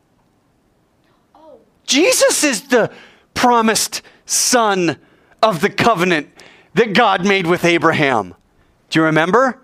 Jesus 1.87 2.43
is 2.43 2.67
the 2.67 2.91
promised 3.33 4.01
son 4.25 4.97
of 5.41 5.61
the 5.61 5.69
covenant 5.69 6.29
that 6.75 6.93
God 6.93 7.25
made 7.25 7.47
with 7.47 7.65
Abraham. 7.65 8.35
Do 8.89 8.99
you 8.99 9.05
remember? 9.05 9.59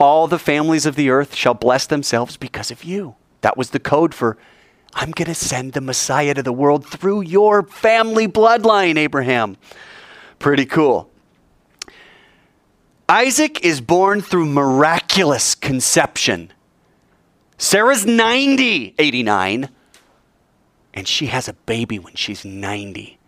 All 0.00 0.26
the 0.26 0.38
families 0.38 0.86
of 0.86 0.96
the 0.96 1.10
earth 1.10 1.34
shall 1.34 1.54
bless 1.54 1.86
themselves 1.86 2.36
because 2.36 2.70
of 2.70 2.82
you. 2.82 3.14
That 3.42 3.56
was 3.56 3.70
the 3.70 3.78
code 3.78 4.14
for 4.14 4.36
I'm 4.94 5.10
going 5.10 5.26
to 5.26 5.34
send 5.34 5.74
the 5.74 5.80
Messiah 5.80 6.34
to 6.34 6.42
the 6.42 6.52
world 6.52 6.86
through 6.86 7.20
your 7.22 7.62
family 7.62 8.26
bloodline, 8.26 8.96
Abraham. 8.96 9.56
Pretty 10.38 10.64
cool. 10.64 11.10
Isaac 13.08 13.64
is 13.64 13.80
born 13.80 14.20
through 14.20 14.46
miraculous 14.46 15.54
conception. 15.54 16.52
Sarah's 17.58 18.06
90, 18.06 18.94
89, 18.98 19.68
and 20.98 21.06
she 21.06 21.26
has 21.26 21.46
a 21.46 21.52
baby 21.52 21.96
when 22.00 22.16
she's 22.16 22.44
90. 22.44 23.18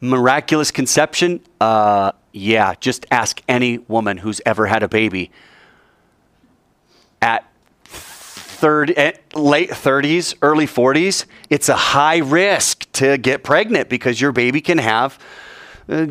Miraculous 0.00 0.70
conception? 0.70 1.40
Uh, 1.60 2.12
yeah, 2.32 2.72
just 2.80 3.04
ask 3.10 3.42
any 3.46 3.76
woman 3.76 4.16
who's 4.16 4.40
ever 4.46 4.64
had 4.64 4.82
a 4.82 4.88
baby. 4.88 5.30
At 7.20 7.46
30, 7.84 8.96
at 8.96 9.36
late 9.36 9.68
30s, 9.68 10.34
early 10.40 10.66
40s, 10.66 11.26
it's 11.50 11.68
a 11.68 11.76
high 11.76 12.18
risk 12.18 12.90
to 12.92 13.18
get 13.18 13.44
pregnant 13.44 13.90
because 13.90 14.18
your 14.18 14.32
baby 14.32 14.62
can 14.62 14.78
have 14.78 15.18
uh, 15.86 16.06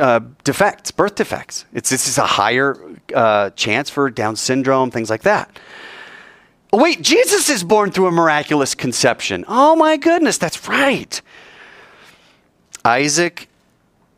uh, 0.00 0.20
defects, 0.44 0.92
birth 0.92 1.16
defects. 1.16 1.64
It's 1.72 1.90
this 1.90 2.06
is 2.06 2.18
a 2.18 2.26
higher 2.26 2.76
uh, 3.12 3.50
chance 3.50 3.90
for 3.90 4.10
Down 4.10 4.36
syndrome, 4.36 4.92
things 4.92 5.10
like 5.10 5.22
that. 5.22 5.58
Wait, 6.76 7.00
Jesus 7.00 7.48
is 7.48 7.64
born 7.64 7.90
through 7.90 8.06
a 8.06 8.12
miraculous 8.12 8.74
conception. 8.74 9.46
Oh 9.48 9.74
my 9.74 9.96
goodness, 9.96 10.36
that's 10.36 10.68
right. 10.68 11.22
Isaac 12.84 13.48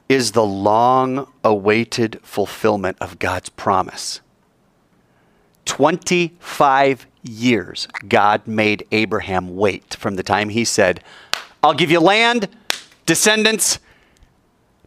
is 0.08 0.32
the 0.32 0.44
long 0.44 1.28
awaited 1.44 2.18
fulfillment 2.24 2.96
of 3.00 3.20
God's 3.20 3.48
promise. 3.48 4.20
25 5.66 7.06
years 7.22 7.86
God 8.08 8.44
made 8.48 8.84
Abraham 8.90 9.54
wait 9.54 9.94
from 9.94 10.16
the 10.16 10.24
time 10.24 10.48
he 10.48 10.64
said, 10.64 11.04
I'll 11.62 11.74
give 11.74 11.92
you 11.92 12.00
land, 12.00 12.48
descendants, 13.06 13.78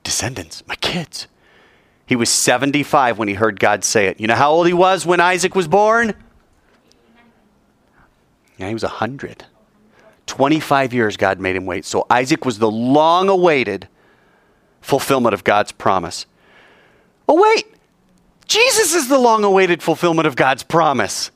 descendants, 0.03 0.61
my 0.67 0.75
kids. 0.75 1.27
He 2.05 2.17
was 2.17 2.29
75 2.29 3.17
when 3.17 3.29
he 3.29 3.35
heard 3.35 3.61
God 3.61 3.85
say 3.85 4.07
it. 4.07 4.19
You 4.19 4.27
know 4.27 4.35
how 4.35 4.51
old 4.51 4.67
he 4.67 4.73
was 4.73 5.05
when 5.05 5.21
Isaac 5.21 5.55
was 5.55 5.69
born? 5.69 6.13
Yeah, 8.61 8.67
he 8.67 8.75
was 8.75 8.83
100. 8.83 9.45
25 10.27 10.93
years 10.93 11.17
God 11.17 11.39
made 11.39 11.55
him 11.55 11.65
wait. 11.65 11.83
So 11.83 12.05
Isaac 12.11 12.45
was 12.45 12.59
the 12.59 12.69
long 12.69 13.27
awaited 13.27 13.87
fulfillment 14.81 15.33
of 15.33 15.43
God's 15.43 15.71
promise. 15.71 16.27
Oh, 17.27 17.41
wait. 17.41 17.65
Jesus 18.45 18.93
is 18.93 19.09
the 19.09 19.17
long 19.17 19.43
awaited 19.43 19.81
fulfillment 19.81 20.27
of 20.27 20.35
God's 20.35 20.61
promise. 20.61 21.31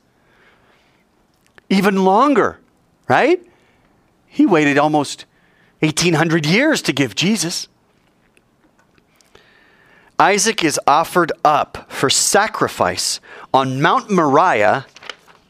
Even 1.68 2.04
longer, 2.04 2.60
right? 3.08 3.44
He 4.26 4.46
waited 4.46 4.78
almost 4.78 5.24
1800 5.80 6.46
years 6.46 6.80
to 6.82 6.92
give 6.92 7.16
Jesus. 7.16 7.66
Isaac 10.16 10.62
is 10.62 10.78
offered 10.86 11.32
up 11.44 11.90
for 11.90 12.08
sacrifice 12.08 13.18
on 13.52 13.82
Mount 13.82 14.12
Moriah 14.12 14.86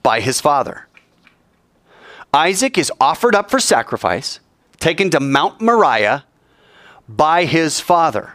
by 0.02 0.20
his 0.20 0.40
father. 0.40 0.85
Isaac 2.36 2.76
is 2.76 2.92
offered 3.00 3.34
up 3.34 3.50
for 3.50 3.58
sacrifice, 3.58 4.40
taken 4.78 5.08
to 5.08 5.20
Mount 5.20 5.58
Moriah 5.58 6.26
by 7.08 7.46
his 7.46 7.80
father. 7.80 8.34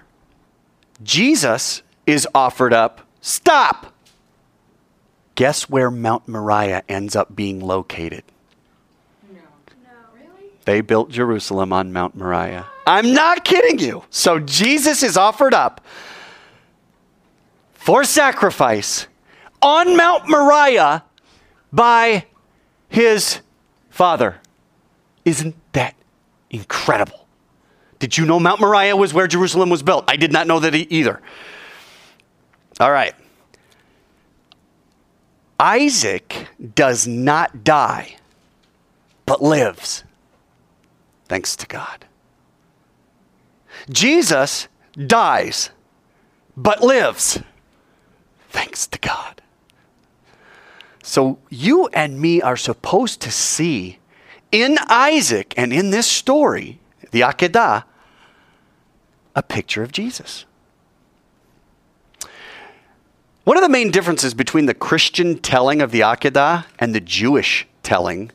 Jesus 1.04 1.84
is 2.08 2.28
offered 2.34 2.74
up. 2.74 3.02
Stop! 3.22 3.94
Guess 5.36 5.70
where 5.70 5.92
Mount 5.92 6.28
Moriah 6.28 6.82
ends 6.90 7.16
up 7.16 7.36
being 7.36 7.60
located? 7.60 8.24
No. 9.32 9.40
No. 9.84 9.90
Really? 10.16 10.50
They 10.66 10.82
built 10.82 11.12
Jerusalem 11.12 11.72
on 11.72 11.94
Mount 11.94 12.16
Moriah. 12.16 12.66
I'm 12.88 13.14
not 13.14 13.46
kidding 13.46 13.78
you. 13.78 14.04
So 14.10 14.40
Jesus 14.40 15.04
is 15.04 15.16
offered 15.16 15.54
up 15.54 15.80
for 17.74 18.04
sacrifice 18.04 19.06
on 19.62 19.96
Mount 19.96 20.28
Moriah 20.28 21.04
by 21.72 22.26
his 22.90 23.42
father. 23.92 24.38
Isn't 25.24 25.56
that 25.74 25.96
incredible? 26.50 27.28
Did 28.00 28.18
you 28.18 28.26
know 28.26 28.40
Mount 28.40 28.60
Moriah 28.60 28.96
was 28.96 29.14
where 29.14 29.28
Jerusalem 29.28 29.70
was 29.70 29.84
built? 29.84 30.06
I 30.08 30.16
did 30.16 30.32
not 30.32 30.48
know 30.48 30.60
that 30.60 30.74
either. 30.74 31.22
All 32.80 32.92
right. 32.92 33.14
Isaac 35.60 36.48
does 36.74 37.06
not 37.06 37.64
die, 37.64 38.16
but 39.28 39.44
lives. 39.44 40.04
Thanks 41.28 41.56
to 41.58 41.68
God. 41.68 42.06
Jesus 43.90 44.68
dies, 44.98 45.70
but 46.58 46.82
lives. 46.82 47.40
Thanks 48.50 48.88
to 48.88 49.00
God. 49.00 49.41
So 51.04 51.40
you 51.50 51.88
and 51.88 52.20
me 52.20 52.42
are 52.42 52.58
supposed 52.58 53.22
to 53.22 53.32
see 53.32 54.00
in 54.52 54.78
Isaac 54.88 55.54
and 55.58 55.74
in 55.74 55.90
this 55.90 56.08
story, 56.08 56.80
the 57.12 57.22
Akedah, 57.22 57.84
a 59.36 59.44
picture 59.44 59.82
of 59.82 59.92
Jesus. 59.92 60.46
One 63.44 63.58
of 63.58 63.64
the 63.64 63.70
main 63.70 63.90
differences 63.90 64.34
between 64.34 64.68
the 64.68 64.74
Christian 64.74 65.40
telling 65.40 65.82
of 65.82 65.92
the 65.92 66.02
Akedah 66.02 66.66
and 66.78 66.94
the 66.94 67.00
Jewish 67.00 67.68
telling. 67.82 68.30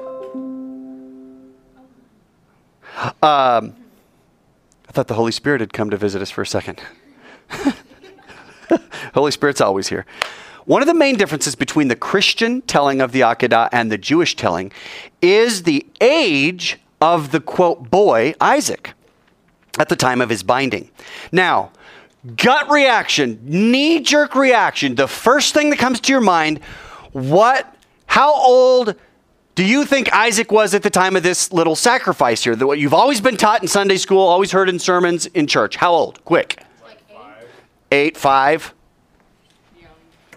Um, 3.23 3.77
I 4.89 4.93
thought 4.93 5.07
the 5.07 5.15
Holy 5.15 5.33
Spirit 5.33 5.61
had 5.61 5.73
come 5.73 5.91
to 5.91 5.97
visit 5.97 6.23
us 6.23 6.31
for 6.31 6.43
a 6.43 6.47
second. 6.47 6.81
Holy 9.15 9.31
Spirit's 9.31 9.61
always 9.61 9.89
here. 9.89 10.07
One 10.67 10.83
of 10.83 10.89
the 10.89 10.95
main 10.95 11.17
differences 11.17 11.55
between 11.55 11.87
the 11.87 11.95
Christian 11.97 12.61
telling 12.63 13.01
of 13.01 13.13
the 13.13 13.21
Akedah 13.21 13.69
and 13.71 13.91
the 13.91 13.97
Jewish 13.97 14.35
telling 14.35 14.73
is 15.23 15.63
the 15.63 15.87
age 16.01 16.79
of 17.01 17.31
the 17.31 17.41
quote 17.41 17.89
boy, 17.89 18.35
Isaac, 18.41 18.93
at 19.79 19.89
the 19.89 19.95
time 19.95 20.21
of 20.21 20.29
his 20.29 20.43
binding. 20.43 20.91
Now, 21.31 21.71
gut 22.37 22.69
reaction, 22.69 23.39
knee 23.45 24.01
jerk 24.01 24.35
reaction, 24.35 24.97
the 24.97 25.07
first 25.07 25.55
thing 25.55 25.71
that 25.71 25.79
comes 25.79 26.01
to 26.01 26.13
your 26.13 26.21
mind, 26.21 26.59
what, 27.13 27.73
how 28.07 28.35
old 28.35 28.97
do 29.55 29.65
you 29.65 29.85
think 29.85 30.13
Isaac 30.13 30.51
was 30.51 30.75
at 30.75 30.83
the 30.83 30.91
time 30.91 31.15
of 31.15 31.23
this 31.23 31.53
little 31.53 31.77
sacrifice 31.77 32.43
here? 32.43 32.57
What 32.57 32.81
you've 32.81 32.93
always 32.93 33.21
been 33.21 33.37
taught 33.37 33.63
in 33.63 33.69
Sunday 33.69 33.99
school, 33.99 34.27
always 34.27 34.51
heard 34.51 34.69
in 34.69 34.81
sermons 34.81 35.27
in 35.27 35.47
church. 35.47 35.77
How 35.77 35.93
old? 35.93 36.25
Quick. 36.25 36.61
Like 36.85 36.99
Eight, 37.93 37.97
eight. 37.97 38.17
five. 38.17 38.75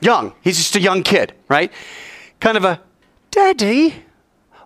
Young. 0.02 0.34
He's 0.42 0.58
just 0.58 0.76
a 0.76 0.82
young 0.82 1.04
kid, 1.04 1.34
right? 1.48 1.72
Kind 2.40 2.58
of 2.58 2.66
a, 2.66 2.82
Daddy, 3.32 4.04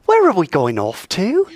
where 0.06 0.30
are 0.30 0.34
we 0.34 0.48
going 0.48 0.80
off 0.80 1.08
to? 1.10 1.48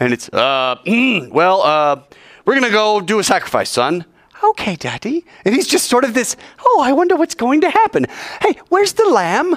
And 0.00 0.12
it's, 0.12 0.28
uh, 0.28 0.76
mm, 0.86 1.30
well, 1.30 1.62
uh, 1.62 2.02
we're 2.44 2.54
going 2.54 2.64
to 2.64 2.70
go 2.70 3.00
do 3.00 3.18
a 3.18 3.24
sacrifice, 3.24 3.70
son. 3.70 4.04
Okay, 4.42 4.76
Daddy. 4.76 5.24
And 5.44 5.54
he's 5.54 5.66
just 5.66 5.88
sort 5.88 6.04
of 6.04 6.14
this, 6.14 6.36
oh, 6.64 6.82
I 6.84 6.92
wonder 6.92 7.16
what's 7.16 7.34
going 7.34 7.60
to 7.62 7.70
happen. 7.70 8.06
Hey, 8.42 8.58
where's 8.68 8.92
the 8.92 9.08
lamb? 9.08 9.56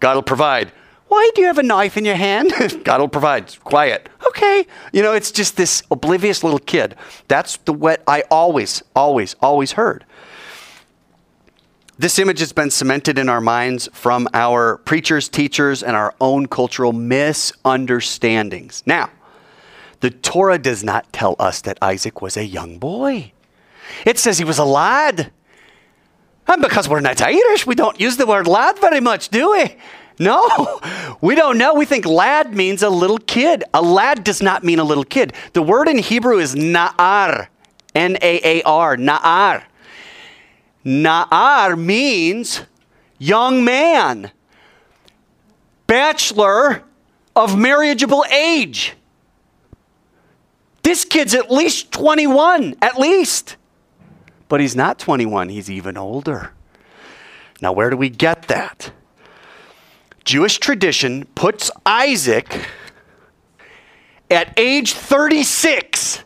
God 0.00 0.14
will 0.14 0.22
provide. 0.22 0.72
Why 1.08 1.30
do 1.34 1.40
you 1.40 1.46
have 1.46 1.58
a 1.58 1.62
knife 1.62 1.96
in 1.96 2.04
your 2.04 2.16
hand? 2.16 2.52
God 2.84 3.00
will 3.00 3.08
provide. 3.08 3.58
Quiet. 3.64 4.08
Okay. 4.26 4.66
You 4.92 5.02
know, 5.02 5.14
it's 5.14 5.32
just 5.32 5.56
this 5.56 5.82
oblivious 5.90 6.44
little 6.44 6.58
kid. 6.58 6.96
That's 7.28 7.56
the 7.58 7.72
what 7.72 8.02
I 8.06 8.24
always, 8.30 8.82
always, 8.94 9.34
always 9.40 9.72
heard. 9.72 10.04
This 11.98 12.20
image 12.20 12.38
has 12.38 12.52
been 12.52 12.70
cemented 12.70 13.18
in 13.18 13.28
our 13.28 13.40
minds 13.40 13.88
from 13.92 14.28
our 14.32 14.76
preachers, 14.78 15.28
teachers, 15.28 15.82
and 15.82 15.96
our 15.96 16.14
own 16.20 16.46
cultural 16.46 16.92
misunderstandings. 16.92 18.84
Now, 18.86 19.10
the 19.98 20.10
Torah 20.10 20.58
does 20.58 20.84
not 20.84 21.12
tell 21.12 21.34
us 21.40 21.60
that 21.62 21.76
Isaac 21.82 22.22
was 22.22 22.36
a 22.36 22.44
young 22.44 22.78
boy. 22.78 23.32
It 24.06 24.16
says 24.16 24.38
he 24.38 24.44
was 24.44 24.58
a 24.58 24.64
lad. 24.64 25.32
And 26.46 26.62
because 26.62 26.88
we're 26.88 27.00
not 27.00 27.20
Irish, 27.20 27.66
we 27.66 27.74
don't 27.74 27.98
use 27.98 28.16
the 28.16 28.26
word 28.26 28.46
lad 28.46 28.78
very 28.78 29.00
much, 29.00 29.28
do 29.30 29.50
we? 29.50 29.74
No, 30.20 30.80
we 31.20 31.34
don't 31.34 31.58
know. 31.58 31.74
We 31.74 31.84
think 31.84 32.06
lad 32.06 32.54
means 32.54 32.84
a 32.84 32.90
little 32.90 33.18
kid. 33.18 33.64
A 33.74 33.82
lad 33.82 34.22
does 34.22 34.40
not 34.40 34.62
mean 34.62 34.78
a 34.78 34.84
little 34.84 35.04
kid. 35.04 35.32
The 35.52 35.62
word 35.62 35.88
in 35.88 35.98
Hebrew 35.98 36.38
is 36.38 36.54
na'ar, 36.54 37.48
N 37.96 38.16
A 38.22 38.60
A 38.60 38.62
R, 38.62 38.96
na'ar. 38.96 39.64
Na'ar 40.84 41.78
means 41.78 42.62
young 43.18 43.64
man, 43.64 44.30
bachelor 45.86 46.82
of 47.34 47.58
marriageable 47.58 48.24
age. 48.32 48.94
This 50.82 51.04
kid's 51.04 51.34
at 51.34 51.50
least 51.50 51.92
21, 51.92 52.76
at 52.80 52.98
least. 52.98 53.56
But 54.48 54.60
he's 54.60 54.74
not 54.74 54.98
21, 54.98 55.50
he's 55.50 55.70
even 55.70 55.96
older. 55.96 56.52
Now, 57.60 57.72
where 57.72 57.90
do 57.90 57.96
we 57.96 58.08
get 58.08 58.48
that? 58.48 58.92
Jewish 60.24 60.58
tradition 60.58 61.26
puts 61.34 61.70
Isaac 61.84 62.66
at 64.30 64.52
age 64.58 64.92
36. 64.92 66.24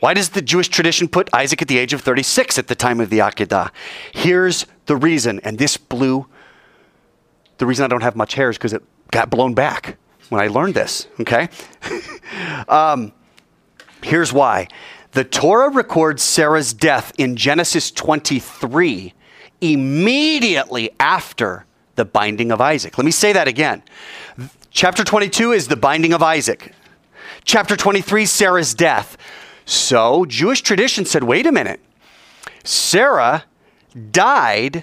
Why 0.00 0.14
does 0.14 0.30
the 0.30 0.42
Jewish 0.42 0.68
tradition 0.68 1.08
put 1.08 1.28
Isaac 1.32 1.62
at 1.62 1.68
the 1.68 1.78
age 1.78 1.92
of 1.92 2.00
36 2.00 2.58
at 2.58 2.68
the 2.68 2.74
time 2.74 3.00
of 3.00 3.10
the 3.10 3.18
Akedah? 3.18 3.70
Here's 4.12 4.66
the 4.86 4.96
reason, 4.96 5.40
and 5.44 5.58
this 5.58 5.76
blew 5.76 6.26
the 7.60 7.66
reason 7.66 7.84
I 7.84 7.88
don't 7.88 8.02
have 8.02 8.16
much 8.16 8.34
hair 8.34 8.48
is 8.48 8.56
because 8.56 8.72
it 8.72 8.82
got 9.10 9.28
blown 9.28 9.52
back 9.52 9.98
when 10.30 10.40
I 10.40 10.46
learned 10.46 10.74
this, 10.74 11.08
okay? 11.20 11.50
um, 12.68 13.12
here's 14.02 14.32
why. 14.32 14.68
The 15.12 15.24
Torah 15.24 15.70
records 15.70 16.22
Sarah's 16.22 16.72
death 16.72 17.12
in 17.18 17.36
Genesis 17.36 17.90
23 17.90 19.12
immediately 19.60 20.90
after 20.98 21.66
the 21.96 22.06
binding 22.06 22.50
of 22.50 22.62
Isaac. 22.62 22.96
Let 22.96 23.04
me 23.04 23.10
say 23.10 23.34
that 23.34 23.46
again. 23.46 23.82
Chapter 24.70 25.04
22 25.04 25.52
is 25.52 25.68
the 25.68 25.76
binding 25.76 26.14
of 26.14 26.22
Isaac. 26.22 26.72
Chapter 27.44 27.76
23, 27.76 28.24
Sarah's 28.24 28.72
death. 28.72 29.18
So, 29.70 30.24
Jewish 30.24 30.62
tradition 30.62 31.04
said 31.04 31.22
wait 31.22 31.46
a 31.46 31.52
minute. 31.52 31.78
Sarah 32.64 33.44
died 34.10 34.82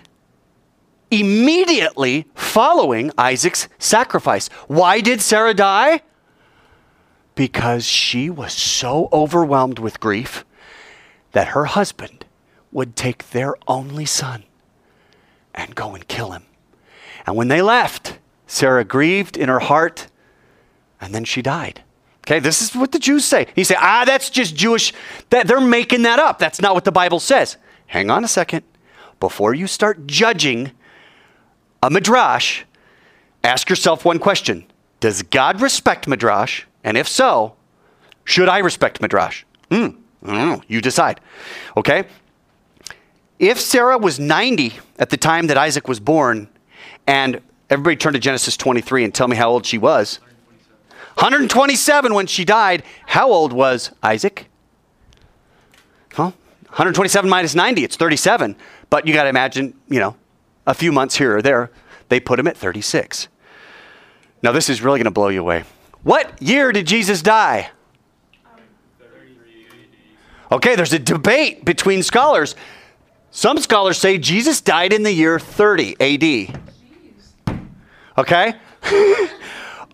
immediately 1.12 2.26
following 2.34 3.12
Isaac's 3.18 3.68
sacrifice. 3.78 4.48
Why 4.68 5.02
did 5.02 5.22
Sarah 5.22 5.54
die? 5.54 6.04
Because 7.36 7.84
she 7.84 8.30
was 8.30 8.54
so 8.54 9.10
overwhelmed 9.12 9.78
with 9.78 10.00
grief 10.00 10.46
that 11.34 11.50
her 11.50 11.66
husband 11.66 12.24
would 12.72 12.96
take 12.96 13.32
their 13.32 13.56
only 13.68 14.06
son 14.06 14.46
and 15.54 15.76
go 15.76 15.96
and 15.96 16.08
kill 16.08 16.32
him. 16.32 16.46
And 17.26 17.36
when 17.36 17.50
they 17.50 17.62
left, 17.62 18.20
Sarah 18.46 18.86
grieved 18.86 19.36
in 19.36 19.50
her 19.50 19.60
heart 19.60 20.08
and 21.02 21.14
then 21.14 21.26
she 21.26 21.42
died. 21.42 21.84
Okay, 22.28 22.40
this 22.40 22.62
is 22.62 22.76
what 22.76 22.92
the 22.92 23.00
Jews 23.00 23.24
say. 23.24 23.48
You 23.56 23.64
say, 23.64 23.78
ah, 23.80 24.04
that's 24.06 24.30
just 24.30 24.54
Jewish. 24.54 24.94
That 25.30 25.48
they're 25.48 25.62
making 25.62 26.02
that 26.02 26.20
up. 26.20 26.40
That's 26.40 26.60
not 26.60 26.76
what 26.76 26.84
the 26.84 26.92
Bible 26.92 27.22
says. 27.22 27.56
Hang 27.86 28.10
on 28.10 28.26
a 28.26 28.28
second. 28.28 28.66
Before 29.22 29.54
you 29.54 29.66
start 29.66 30.08
judging 30.08 30.72
a 31.82 31.90
midrash, 31.90 32.64
ask 33.46 33.70
yourself 33.70 34.04
one 34.04 34.20
question 34.20 34.66
Does 35.00 35.22
God 35.22 35.62
respect 35.62 36.06
midrash? 36.06 36.66
And 36.84 36.98
if 36.98 37.08
so, 37.08 37.56
should 38.26 38.50
I 38.50 38.58
respect 38.58 39.02
midrash? 39.02 39.46
Hmm. 39.72 39.92
You 40.68 40.82
decide. 40.82 41.22
Okay? 41.78 42.04
If 43.40 43.58
Sarah 43.58 43.98
was 43.98 44.20
90 44.20 44.74
at 45.00 45.12
the 45.12 45.18
time 45.18 45.48
that 45.48 45.58
Isaac 45.58 45.88
was 45.88 46.02
born, 46.02 46.50
and 47.08 47.42
everybody 47.70 47.96
turn 47.96 48.12
to 48.12 48.20
Genesis 48.20 48.58
23 48.58 49.06
and 49.06 49.16
tell 49.16 49.30
me 49.30 49.38
how 49.38 49.50
old 49.50 49.66
she 49.66 49.78
was. 49.78 50.20
127 51.18 52.14
when 52.14 52.28
she 52.28 52.46
died. 52.46 52.84
How 53.08 53.32
old 53.32 53.52
was 53.52 53.90
Isaac? 54.04 54.48
Well, 56.16 56.28
127 56.68 57.28
minus 57.28 57.56
90, 57.56 57.84
it's 57.84 57.96
37. 57.96 58.56
But 58.92 59.08
you 59.08 59.16
got 59.16 59.24
to 59.24 59.30
imagine, 59.30 59.74
you 59.90 60.00
know, 60.00 60.16
a 60.68 60.76
few 60.76 60.92
months 60.92 61.16
here 61.16 61.38
or 61.38 61.42
there, 61.42 61.72
they 62.10 62.20
put 62.20 62.40
him 62.40 62.46
at 62.46 62.56
36. 62.56 63.30
Now, 64.44 64.52
this 64.52 64.70
is 64.70 64.84
really 64.84 65.00
going 65.00 65.06
to 65.06 65.12
blow 65.12 65.30
you 65.30 65.42
away. 65.42 65.64
What 66.04 66.40
year 66.40 66.72
did 66.72 66.86
Jesus 66.86 67.24
die? 67.24 67.72
Okay, 70.52 70.76
there's 70.76 70.94
a 70.94 71.00
debate 71.00 71.66
between 71.66 72.04
scholars. 72.04 72.56
Some 73.32 73.58
scholars 73.58 73.98
say 73.98 74.20
Jesus 74.20 74.62
died 74.62 74.94
in 74.94 75.02
the 75.02 75.12
year 75.12 75.40
30 75.40 75.96
AD. 76.00 77.58
Okay? 78.20 78.54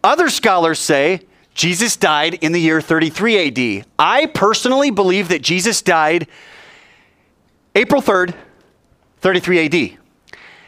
Other 0.03 0.29
scholars 0.29 0.79
say 0.79 1.21
Jesus 1.53 1.95
died 1.95 2.35
in 2.35 2.51
the 2.51 2.59
year 2.59 2.81
33 2.81 3.79
AD. 3.79 3.85
I 3.97 4.25
personally 4.25 4.91
believe 4.91 5.29
that 5.29 5.41
Jesus 5.41 5.81
died 5.81 6.27
April 7.75 8.01
3rd, 8.01 8.35
33 9.19 9.65
AD. 9.65 9.97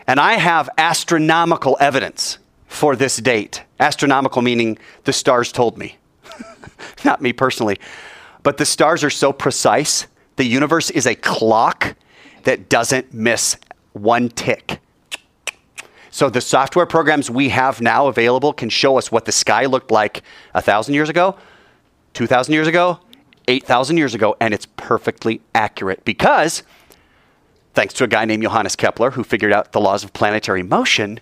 And 0.08 0.20
I 0.20 0.34
have 0.34 0.70
astronomical 0.78 1.76
evidence 1.80 2.38
for 2.68 2.96
this 2.96 3.18
date. 3.18 3.64
Astronomical 3.80 4.42
meaning 4.42 4.78
the 5.04 5.14
stars 5.14 5.52
told 5.52 5.78
me, 5.78 5.98
not 7.06 7.22
me 7.22 7.34
personally. 7.34 7.80
But 8.44 8.58
the 8.58 8.66
stars 8.66 9.04
are 9.04 9.10
so 9.10 9.34
precise, 9.34 10.08
the 10.36 10.46
universe 10.46 10.92
is 10.92 11.08
a 11.08 11.16
clock 11.16 11.96
that 12.44 12.70
doesn't 12.70 13.14
miss 13.14 13.58
one 13.94 14.30
tick. 14.30 14.80
So 16.16 16.30
the 16.30 16.40
software 16.40 16.86
programs 16.86 17.30
we 17.30 17.50
have 17.50 17.82
now 17.82 18.08
available 18.08 18.54
can 18.54 18.70
show 18.70 18.98
us 18.98 19.12
what 19.12 19.26
the 19.26 19.34
sky 19.34 19.66
looked 19.66 19.92
like 19.92 20.24
a 20.54 20.62
thousand 20.62 20.94
years 20.94 21.10
ago, 21.10 21.36
two 22.14 22.26
thousand 22.26 22.54
years 22.54 22.68
ago, 22.68 23.02
eight 23.50 23.66
thousand 23.66 23.98
years 23.98 24.16
ago, 24.16 24.38
and 24.40 24.54
it's 24.54 24.66
perfectly 24.78 25.42
accurate 25.54 26.06
because 26.06 26.64
thanks 27.74 27.94
to 27.96 28.06
a 28.06 28.08
guy 28.08 28.24
named 28.24 28.44
Johannes 28.44 28.78
Kepler 28.78 29.12
who 29.12 29.26
figured 29.26 29.52
out 29.52 29.74
the 29.74 29.82
laws 29.82 30.06
of 30.06 30.14
planetary 30.14 30.64
motion, 30.64 31.20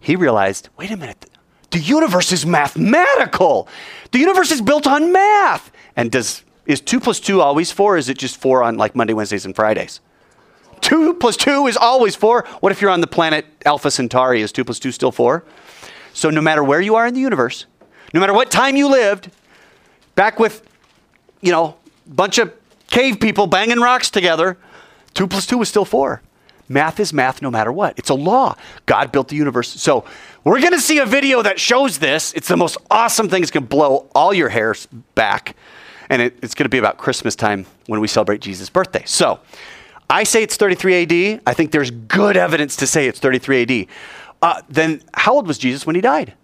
he 0.00 0.16
realized 0.16 0.70
wait 0.78 0.90
a 0.90 0.96
minute, 0.96 1.26
the 1.70 1.80
universe 1.80 2.32
is 2.32 2.46
mathematical. 2.46 3.68
The 4.12 4.18
universe 4.18 4.50
is 4.50 4.62
built 4.62 4.86
on 4.86 5.12
math. 5.12 5.70
And 5.94 6.10
does 6.10 6.42
is 6.64 6.80
two 6.80 7.00
plus 7.00 7.20
two 7.20 7.42
always 7.42 7.70
four? 7.70 7.98
Is 7.98 8.08
it 8.08 8.16
just 8.16 8.38
four 8.38 8.62
on 8.62 8.78
like 8.78 8.96
Monday, 8.96 9.12
Wednesdays, 9.12 9.44
and 9.44 9.54
Fridays? 9.54 10.00
Two 10.82 11.14
plus 11.14 11.36
two 11.36 11.66
is 11.68 11.76
always 11.76 12.14
four. 12.14 12.44
What 12.60 12.72
if 12.72 12.82
you're 12.82 12.90
on 12.90 13.00
the 13.00 13.06
planet 13.06 13.46
Alpha 13.64 13.90
Centauri? 13.90 14.42
Is 14.42 14.52
two 14.52 14.64
plus 14.64 14.78
two 14.78 14.92
still 14.92 15.12
four? 15.12 15.44
So 16.12 16.28
no 16.28 16.42
matter 16.42 16.62
where 16.62 16.80
you 16.80 16.96
are 16.96 17.06
in 17.06 17.14
the 17.14 17.20
universe, 17.20 17.64
no 18.12 18.20
matter 18.20 18.34
what 18.34 18.50
time 18.50 18.76
you 18.76 18.88
lived, 18.90 19.30
back 20.14 20.38
with, 20.38 20.68
you 21.40 21.50
know, 21.50 21.76
bunch 22.06 22.36
of 22.36 22.52
cave 22.88 23.20
people 23.20 23.46
banging 23.46 23.80
rocks 23.80 24.10
together, 24.10 24.58
two 25.14 25.26
plus 25.26 25.46
two 25.46 25.62
is 25.62 25.68
still 25.70 25.86
four. 25.86 26.20
Math 26.68 27.00
is 27.00 27.12
math 27.12 27.42
no 27.42 27.50
matter 27.50 27.72
what. 27.72 27.98
It's 27.98 28.10
a 28.10 28.14
law. 28.14 28.56
God 28.86 29.12
built 29.12 29.28
the 29.28 29.36
universe. 29.36 29.68
So 29.68 30.04
we're 30.44 30.60
going 30.60 30.72
to 30.72 30.80
see 30.80 30.98
a 30.98 31.06
video 31.06 31.42
that 31.42 31.60
shows 31.60 31.98
this. 31.98 32.32
It's 32.34 32.48
the 32.48 32.56
most 32.56 32.76
awesome 32.90 33.28
thing. 33.28 33.42
It's 33.42 33.50
going 33.50 33.64
to 33.64 33.68
blow 33.68 34.08
all 34.14 34.32
your 34.34 34.48
hairs 34.48 34.86
back. 35.14 35.54
And 36.08 36.22
it, 36.22 36.38
it's 36.42 36.54
going 36.54 36.64
to 36.64 36.70
be 36.70 36.78
about 36.78 36.98
Christmas 36.98 37.36
time 37.36 37.66
when 37.86 38.00
we 38.00 38.08
celebrate 38.08 38.40
Jesus' 38.40 38.70
birthday. 38.70 39.02
So 39.06 39.40
I 40.12 40.24
say 40.24 40.42
it's 40.42 40.56
33 40.56 41.02
AD. 41.36 41.42
I 41.46 41.54
think 41.54 41.72
there's 41.72 41.90
good 41.90 42.36
evidence 42.36 42.76
to 42.76 42.86
say 42.86 43.08
it's 43.08 43.18
33 43.18 43.62
AD. 43.62 43.86
Uh, 44.42 44.60
then 44.68 45.02
how 45.14 45.32
old 45.32 45.46
was 45.46 45.56
Jesus 45.56 45.86
when 45.86 45.96
he 45.96 46.02
died? 46.02 46.34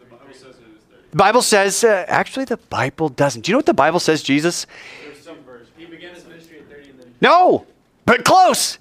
The 0.00 0.06
Bible 0.06 0.32
says 0.32 0.56
it 0.56 0.72
was 0.72 0.82
30. 0.90 1.02
The 1.10 1.16
Bible 1.16 1.42
says, 1.42 1.84
uh, 1.84 2.04
actually, 2.08 2.46
the 2.46 2.56
Bible 2.56 3.10
doesn't. 3.10 3.42
Do 3.42 3.50
you 3.50 3.52
know 3.52 3.58
what 3.58 3.66
the 3.66 3.74
Bible 3.74 4.00
says, 4.00 4.22
Jesus? 4.22 4.66
There's 5.04 5.20
some 5.22 5.42
version. 5.44 5.66
He 5.76 5.84
began 5.84 6.14
his 6.14 6.24
ministry 6.24 6.58
at 6.60 6.70
30 6.70 6.92
then 6.92 7.14
No, 7.20 7.66
but 8.06 8.24
close. 8.24 8.78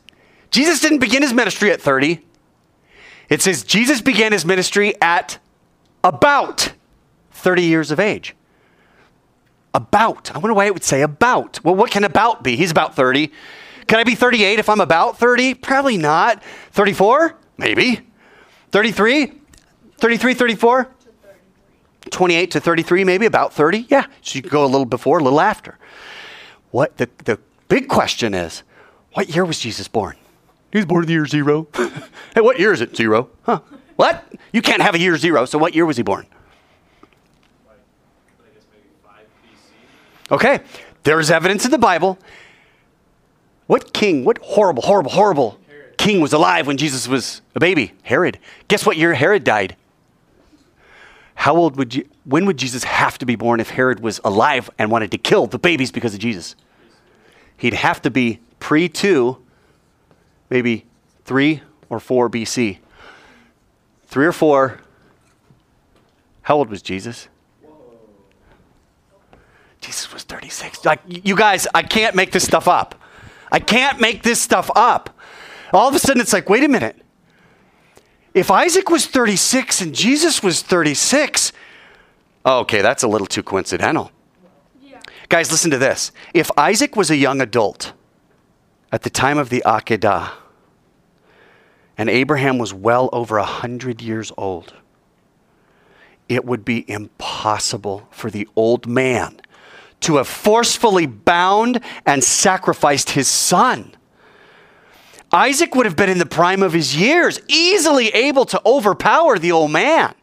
Jesus 0.49 0.79
didn't 0.79 0.99
begin 0.99 1.21
his 1.21 1.33
ministry 1.33 1.71
at 1.71 1.81
30. 1.81 2.23
It 3.27 3.41
says 3.41 3.65
Jesus 3.65 3.99
began 3.99 4.31
his 4.31 4.45
ministry 4.45 4.93
at 5.01 5.39
about 6.05 6.71
30 7.31 7.63
years 7.63 7.91
of 7.91 7.99
age. 7.99 8.33
About. 9.75 10.33
I 10.33 10.39
wonder 10.39 10.53
why 10.53 10.65
it 10.65 10.73
would 10.73 10.83
say 10.83 11.01
about. 11.01 11.63
Well, 11.63 11.75
what 11.75 11.91
can 11.91 12.03
about 12.03 12.43
be? 12.43 12.55
He's 12.55 12.71
about 12.71 12.95
30. 12.95 13.31
Can 13.87 13.99
I 13.99 14.03
be 14.03 14.15
38 14.15 14.57
if 14.57 14.69
I'm 14.69 14.81
about 14.81 15.19
30? 15.19 15.53
Probably 15.53 15.97
not. 15.97 16.41
34? 16.71 17.35
Maybe. 17.57 18.01
33? 18.71 19.33
33, 19.97 20.33
34? 20.33 20.89
28 22.09 22.51
to 22.51 22.59
33, 22.59 23.03
maybe 23.03 23.25
about 23.25 23.53
30. 23.53 23.85
Yeah. 23.89 24.05
So 24.21 24.37
you 24.37 24.41
could 24.41 24.51
go 24.51 24.63
a 24.63 24.67
little 24.67 24.85
before, 24.85 25.19
a 25.19 25.23
little 25.23 25.41
after. 25.41 25.77
What 26.71 26.97
the, 26.97 27.09
the 27.23 27.39
big 27.67 27.87
question 27.87 28.33
is, 28.33 28.63
what 29.13 29.29
year 29.29 29.45
was 29.45 29.59
Jesus 29.59 29.87
born? 29.87 30.15
He 30.71 30.77
was 30.77 30.85
born 30.85 31.03
in 31.03 31.07
the 31.07 31.13
year 31.13 31.25
zero. 31.25 31.67
hey, 32.35 32.41
what 32.41 32.59
year 32.59 32.73
is 32.73 32.81
it? 32.81 32.95
Zero. 32.95 33.29
Huh. 33.43 33.61
What? 33.95 34.25
You 34.51 34.61
can't 34.61 34.81
have 34.81 34.93
a 34.93 34.99
year 34.99 35.17
zero, 35.17 35.45
so 35.45 35.57
what 35.57 35.73
year 35.73 35.85
was 35.85 35.97
he 35.97 36.03
born? 36.03 36.25
like, 37.65 37.77
I 38.39 38.53
guess 38.53 38.65
maybe 38.73 38.89
5 39.03 39.13
BC. 39.43 39.71
Okay, 40.31 40.59
there 41.03 41.19
is 41.19 41.29
evidence 41.29 41.65
in 41.65 41.71
the 41.71 41.77
Bible. 41.77 42.17
What 43.67 43.93
king, 43.93 44.25
what 44.25 44.39
horrible, 44.39 44.83
horrible, 44.83 45.11
horrible 45.11 45.59
king 45.97 46.21
was 46.21 46.33
alive 46.33 46.67
when 46.67 46.77
Jesus 46.77 47.07
was 47.07 47.41
a 47.55 47.59
baby? 47.59 47.93
Herod. 48.03 48.39
Guess 48.67 48.85
what 48.85 48.97
year 48.97 49.13
Herod 49.13 49.43
died? 49.43 49.75
How 51.35 51.55
old 51.55 51.77
would 51.77 51.93
you, 51.93 52.07
when 52.23 52.45
would 52.45 52.57
Jesus 52.57 52.83
have 52.83 53.17
to 53.19 53.25
be 53.25 53.35
born 53.35 53.59
if 53.59 53.69
Herod 53.71 53.99
was 53.99 54.19
alive 54.23 54.69
and 54.79 54.89
wanted 54.89 55.11
to 55.11 55.17
kill 55.17 55.47
the 55.47 55.59
babies 55.59 55.91
because 55.91 56.13
of 56.13 56.19
Jesus? 56.19 56.55
He'd 57.57 57.73
have 57.73 58.01
to 58.03 58.09
be 58.09 58.39
pre 58.59 58.89
2, 58.89 59.37
maybe 60.49 60.85
3 61.25 61.61
or 61.89 61.99
4 61.99 62.29
BC. 62.29 62.79
3 64.07 64.25
or 64.25 64.31
4. 64.31 64.79
How 66.43 66.55
old 66.55 66.69
was 66.69 66.81
Jesus? 66.81 67.27
Jesus 70.41 70.63
was 70.63 70.79
36. 70.79 70.85
Like, 70.85 71.01
you 71.07 71.35
guys, 71.35 71.67
I 71.73 71.83
can't 71.83 72.15
make 72.15 72.31
this 72.31 72.43
stuff 72.43 72.67
up. 72.67 72.95
I 73.51 73.59
can't 73.59 73.99
make 73.99 74.23
this 74.23 74.41
stuff 74.41 74.69
up. 74.75 75.17
All 75.73 75.87
of 75.87 75.95
a 75.95 75.99
sudden, 75.99 76.21
it's 76.21 76.33
like, 76.33 76.49
wait 76.49 76.63
a 76.63 76.67
minute. 76.67 77.01
If 78.33 78.51
Isaac 78.51 78.89
was 78.89 79.07
36 79.07 79.81
and 79.81 79.95
Jesus 79.95 80.43
was 80.43 80.61
36, 80.61 81.53
Okay, 82.45 82.81
that's 82.81 83.01
a 83.01 83.07
little 83.07 83.25
too 83.25 83.41
coincidental. 83.41 84.11
Yeah. 84.81 85.01
Guys, 85.29 85.49
listen 85.49 85.71
to 85.71 85.79
this. 85.79 86.11
If 86.33 86.51
Isaac 86.57 86.95
was 86.95 87.09
a 87.09 87.15
young 87.15 87.41
adult 87.41 87.93
at 88.91 89.01
the 89.01 89.09
time 89.09 89.39
of 89.39 89.49
the 89.49 89.63
Akedah, 89.65 90.31
and 91.97 92.09
Abraham 92.09 92.57
was 92.59 92.73
well 92.73 93.09
over 93.11 93.37
a 93.37 93.45
hundred 93.45 94.01
years 94.01 94.31
old, 94.37 94.75
it 96.29 96.45
would 96.45 96.63
be 96.63 96.87
impossible 96.89 98.07
for 98.11 98.29
the 98.29 98.47
old 98.55 98.85
man 98.85 99.39
to 100.01 100.17
have 100.17 100.27
forcefully 100.27 101.05
bound 101.05 101.79
and 102.05 102.23
sacrificed 102.23 103.11
his 103.11 103.27
son. 103.27 103.95
Isaac 105.31 105.75
would 105.75 105.85
have 105.85 105.95
been 105.95 106.09
in 106.09 106.19
the 106.19 106.25
prime 106.25 106.63
of 106.63 106.73
his 106.73 106.95
years, 106.95 107.39
easily 107.47 108.09
able 108.09 108.45
to 108.45 108.61
overpower 108.65 109.37
the 109.37 109.51
old 109.51 109.71
man. 109.71 110.13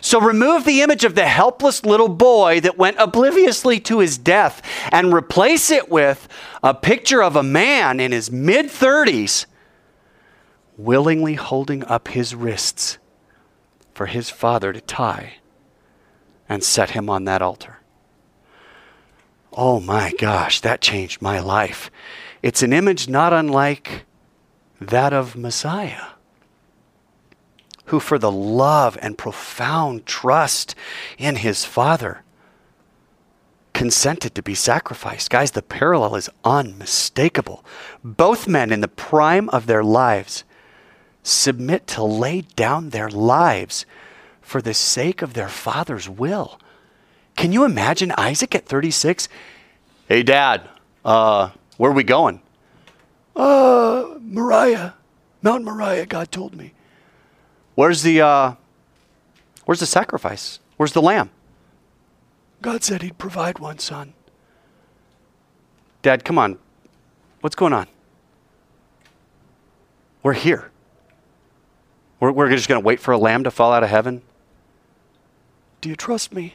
So 0.00 0.20
remove 0.20 0.64
the 0.64 0.82
image 0.82 1.04
of 1.04 1.14
the 1.14 1.26
helpless 1.26 1.84
little 1.84 2.08
boy 2.08 2.60
that 2.60 2.78
went 2.78 2.96
obliviously 2.98 3.80
to 3.80 3.98
his 3.98 4.18
death 4.18 4.62
and 4.92 5.12
replace 5.12 5.70
it 5.70 5.90
with 5.90 6.28
a 6.62 6.74
picture 6.74 7.22
of 7.22 7.34
a 7.34 7.42
man 7.42 7.98
in 7.98 8.12
his 8.12 8.30
mid 8.30 8.66
30s 8.66 9.46
willingly 10.76 11.34
holding 11.34 11.84
up 11.84 12.08
his 12.08 12.34
wrists 12.34 12.98
for 13.94 14.06
his 14.06 14.28
father 14.28 14.72
to 14.72 14.80
tie 14.80 15.34
and 16.48 16.62
set 16.62 16.90
him 16.90 17.08
on 17.08 17.24
that 17.24 17.42
altar. 17.42 17.80
Oh 19.56 19.80
my 19.80 20.12
gosh, 20.18 20.60
that 20.60 20.82
changed 20.82 21.22
my 21.22 21.40
life. 21.40 21.90
It's 22.42 22.62
an 22.62 22.74
image 22.74 23.08
not 23.08 23.32
unlike 23.32 24.04
that 24.80 25.14
of 25.14 25.34
Messiah, 25.34 26.08
who, 27.86 27.98
for 27.98 28.18
the 28.18 28.30
love 28.30 28.98
and 29.00 29.16
profound 29.16 30.04
trust 30.04 30.74
in 31.16 31.36
his 31.36 31.64
Father, 31.64 32.22
consented 33.72 34.34
to 34.34 34.42
be 34.42 34.54
sacrificed. 34.54 35.30
Guys, 35.30 35.52
the 35.52 35.62
parallel 35.62 36.16
is 36.16 36.28
unmistakable. 36.44 37.64
Both 38.04 38.46
men 38.46 38.70
in 38.70 38.82
the 38.82 38.88
prime 38.88 39.48
of 39.50 39.66
their 39.66 39.82
lives 39.82 40.44
submit 41.22 41.86
to 41.86 42.04
lay 42.04 42.42
down 42.42 42.90
their 42.90 43.08
lives 43.08 43.86
for 44.42 44.60
the 44.60 44.74
sake 44.74 45.22
of 45.22 45.32
their 45.32 45.48
father's 45.48 46.08
will. 46.08 46.60
Can 47.36 47.52
you 47.52 47.64
imagine 47.64 48.12
Isaac 48.16 48.54
at 48.54 48.66
36? 48.66 49.28
Hey, 50.08 50.22
Dad, 50.22 50.68
uh, 51.04 51.50
where 51.76 51.90
are 51.90 51.94
we 51.94 52.02
going? 52.02 52.40
Uh, 53.34 54.16
Moriah, 54.20 54.94
Mount 55.42 55.64
Moriah, 55.64 56.06
God 56.06 56.32
told 56.32 56.56
me. 56.56 56.72
Where's 57.74 58.02
the, 58.02 58.22
uh, 58.22 58.54
where's 59.66 59.80
the 59.80 59.86
sacrifice? 59.86 60.58
Where's 60.78 60.92
the 60.92 61.02
lamb? 61.02 61.30
God 62.62 62.82
said 62.82 63.02
he'd 63.02 63.18
provide 63.18 63.58
one, 63.58 63.78
son. 63.78 64.14
Dad, 66.00 66.24
come 66.24 66.38
on. 66.38 66.58
What's 67.42 67.56
going 67.56 67.74
on? 67.74 67.86
We're 70.22 70.32
here. 70.32 70.70
We're, 72.18 72.32
we're 72.32 72.50
just 72.50 72.68
going 72.68 72.80
to 72.80 72.84
wait 72.84 72.98
for 72.98 73.12
a 73.12 73.18
lamb 73.18 73.44
to 73.44 73.50
fall 73.50 73.72
out 73.72 73.82
of 73.82 73.90
heaven? 73.90 74.22
Do 75.82 75.90
you 75.90 75.96
trust 75.96 76.32
me? 76.32 76.54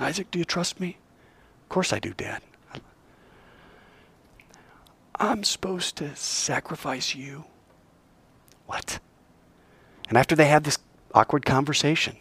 Isaac, 0.00 0.30
do 0.30 0.38
you 0.38 0.44
trust 0.44 0.80
me? 0.80 0.96
Of 1.62 1.68
course 1.68 1.92
I 1.92 1.98
do, 1.98 2.12
Dad. 2.12 2.42
I'm 5.16 5.44
supposed 5.44 5.96
to 5.96 6.14
sacrifice 6.16 7.14
you. 7.14 7.44
What? 8.66 8.98
And 10.08 10.18
after 10.18 10.34
they 10.34 10.46
have 10.46 10.64
this 10.64 10.78
awkward 11.14 11.46
conversation, 11.46 12.16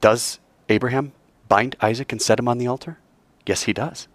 does 0.00 0.38
Abraham 0.68 1.12
bind 1.48 1.76
Isaac 1.80 2.12
and 2.12 2.22
set 2.22 2.38
him 2.38 2.48
on 2.48 2.58
the 2.58 2.66
altar? 2.66 2.98
Yes, 3.44 3.64
he 3.64 3.72
does. 3.72 4.08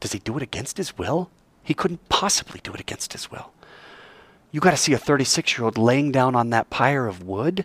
Does 0.00 0.12
he 0.12 0.18
do 0.18 0.36
it 0.36 0.42
against 0.42 0.78
his 0.78 0.98
will? 0.98 1.30
He 1.62 1.74
couldn't 1.74 2.08
possibly 2.08 2.60
do 2.62 2.72
it 2.72 2.80
against 2.80 3.12
his 3.12 3.30
will. 3.30 3.52
You 4.52 4.60
got 4.60 4.70
to 4.70 4.76
see 4.76 4.92
a 4.92 4.98
36 4.98 5.56
year 5.56 5.64
old 5.64 5.78
laying 5.78 6.12
down 6.12 6.34
on 6.34 6.50
that 6.50 6.70
pyre 6.70 7.06
of 7.06 7.22
wood 7.22 7.64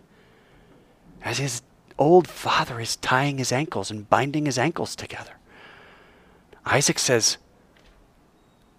as 1.23 1.37
his 1.37 1.61
old 2.01 2.27
father 2.27 2.79
is 2.79 2.95
tying 2.95 3.37
his 3.37 3.51
ankles 3.51 3.91
and 3.91 4.09
binding 4.09 4.47
his 4.47 4.57
ankles 4.57 4.95
together. 4.95 5.33
Isaac 6.65 6.97
says, 6.97 7.37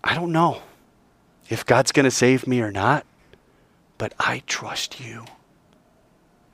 I 0.03 0.15
don't 0.15 0.33
know 0.33 0.63
if 1.49 1.65
God's 1.65 1.93
going 1.93 2.05
to 2.05 2.11
save 2.11 2.49
me 2.49 2.61
or 2.61 2.73
not, 2.73 3.07
but 3.97 4.13
I 4.19 4.43
trust 4.47 5.01
you, 5.01 5.25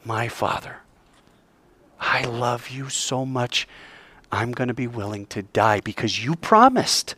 my 0.04 0.28
father. 0.28 0.76
I 1.98 2.24
love 2.24 2.68
you 2.68 2.90
so 2.90 3.24
much, 3.24 3.66
I'm 4.30 4.52
going 4.52 4.68
to 4.68 4.74
be 4.74 4.86
willing 4.86 5.24
to 5.26 5.42
die 5.42 5.80
because 5.80 6.22
you 6.22 6.36
promised 6.36 7.14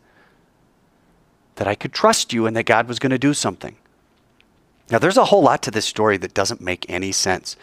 that 1.55 1.67
I 1.67 1.75
could 1.75 1.91
trust 1.91 2.31
you 2.31 2.45
and 2.45 2.55
that 2.55 2.63
God 2.63 2.87
was 2.87 2.99
going 2.99 3.11
to 3.11 3.19
do 3.19 3.33
something. 3.33 3.75
Now, 4.89 4.97
there's 4.97 5.17
a 5.17 5.25
whole 5.25 5.43
lot 5.43 5.61
to 5.63 5.71
this 5.71 5.85
story 5.85 6.15
that 6.17 6.33
doesn't 6.33 6.61
make 6.61 6.89
any 6.89 7.11
sense. 7.11 7.57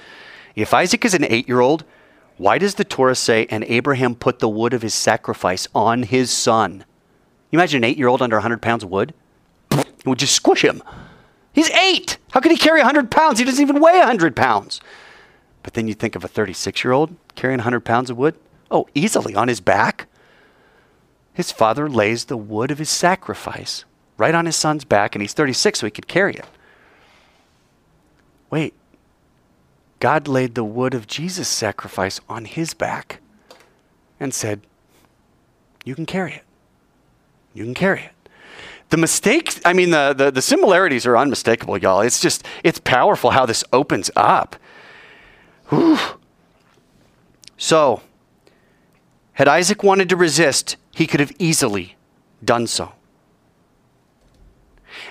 If 0.59 0.75
Isaac 0.75 1.05
is 1.05 1.15
an 1.15 1.25
eight 1.25 1.47
year 1.47 1.61
old, 1.61 1.85
why 2.37 2.59
does 2.59 2.75
the 2.75 2.85
Torah 2.85 3.15
say, 3.15 3.47
and 3.49 3.65
Abraham 3.65 4.17
put 4.17 4.41
the 4.41 4.49
wood 4.49 4.75
of 4.75 4.83
his 4.83 4.95
sacrifice 4.95 5.69
on 5.73 6.03
his 6.03 6.33
son? 6.33 6.85
You 7.51 7.59
imagine 7.59 7.79
an 7.79 7.85
eight 7.85 7.97
year 7.97 8.09
old 8.09 8.21
under 8.21 8.37
100 8.37 8.61
pounds 8.61 8.83
of 8.83 8.91
wood? 8.91 9.15
It 9.71 10.07
would 10.07 10.19
just 10.19 10.35
squish 10.35 10.65
him. 10.65 10.83
He's 11.53 11.71
eight. 11.71 12.19
How 12.33 12.41
could 12.41 12.51
he 12.51 12.57
carry 12.57 12.81
100 12.81 13.11
pounds? 13.11 13.39
He 13.39 13.45
doesn't 13.45 13.63
even 13.63 13.81
weigh 13.81 13.99
100 13.99 14.35
pounds. 14.35 14.81
But 15.63 15.75
then 15.75 15.87
you 15.87 15.95
think 15.95 16.17
of 16.17 16.25
a 16.25 16.29
36 16.29 16.83
year 16.83 16.93
old 16.93 17.15
carrying 17.37 17.59
100 17.59 17.81
pounds 17.81 18.11
of 18.11 18.17
wood? 18.17 18.37
Oh, 18.71 18.89
easily 18.95 19.35
on 19.35 19.49
his 19.49 19.61
back. 19.61 20.07
His 21.35 21.53
father 21.53 21.89
lays 21.89 22.25
the 22.25 22.37
wood 22.37 22.73
of 22.73 22.79
his 22.79 22.91
sacrifice 22.91 23.85
right 24.17 24.35
on 24.35 24.47
his 24.47 24.57
son's 24.57 24.85
back, 24.85 25.15
and 25.15 25.23
he's 25.23 25.33
36, 25.33 25.79
so 25.79 25.87
he 25.87 25.91
could 25.93 26.09
carry 26.09 26.35
it. 26.35 26.47
Wait, 28.51 28.75
God 30.01 30.29
laid 30.29 30.55
the 30.55 30.65
wood 30.65 30.95
of 30.95 31.07
Jesus' 31.07 31.49
sacrifice 31.49 32.21
on 32.29 32.45
his 32.45 32.75
back 32.75 33.21
and 34.21 34.33
said, 34.33 34.61
You 35.85 35.95
can 35.95 36.07
carry 36.07 36.35
it. 36.35 36.45
You 37.55 37.65
can 37.65 37.75
carry 37.75 38.03
it. 38.03 38.13
The 38.91 38.97
mistakes, 38.97 39.61
I 39.65 39.73
mean, 39.73 39.91
the, 39.91 40.15
the, 40.17 40.31
the 40.31 40.43
similarities 40.43 41.05
are 41.05 41.17
unmistakable, 41.17 41.77
y'all. 41.77 42.01
It's 42.01 42.21
just, 42.21 42.45
it's 42.65 42.79
powerful 42.79 43.31
how 43.31 43.45
this 43.45 43.65
opens 43.73 44.11
up. 44.17 44.57
Whew. 45.69 45.99
So, 47.59 48.03
had 49.35 49.49
Isaac 49.49 49.83
wanted 49.83 50.09
to 50.09 50.17
resist, 50.17 50.77
he 50.95 51.07
could 51.07 51.21
have 51.21 51.33
easily 51.39 51.97
done 52.43 52.67
so. 52.67 52.93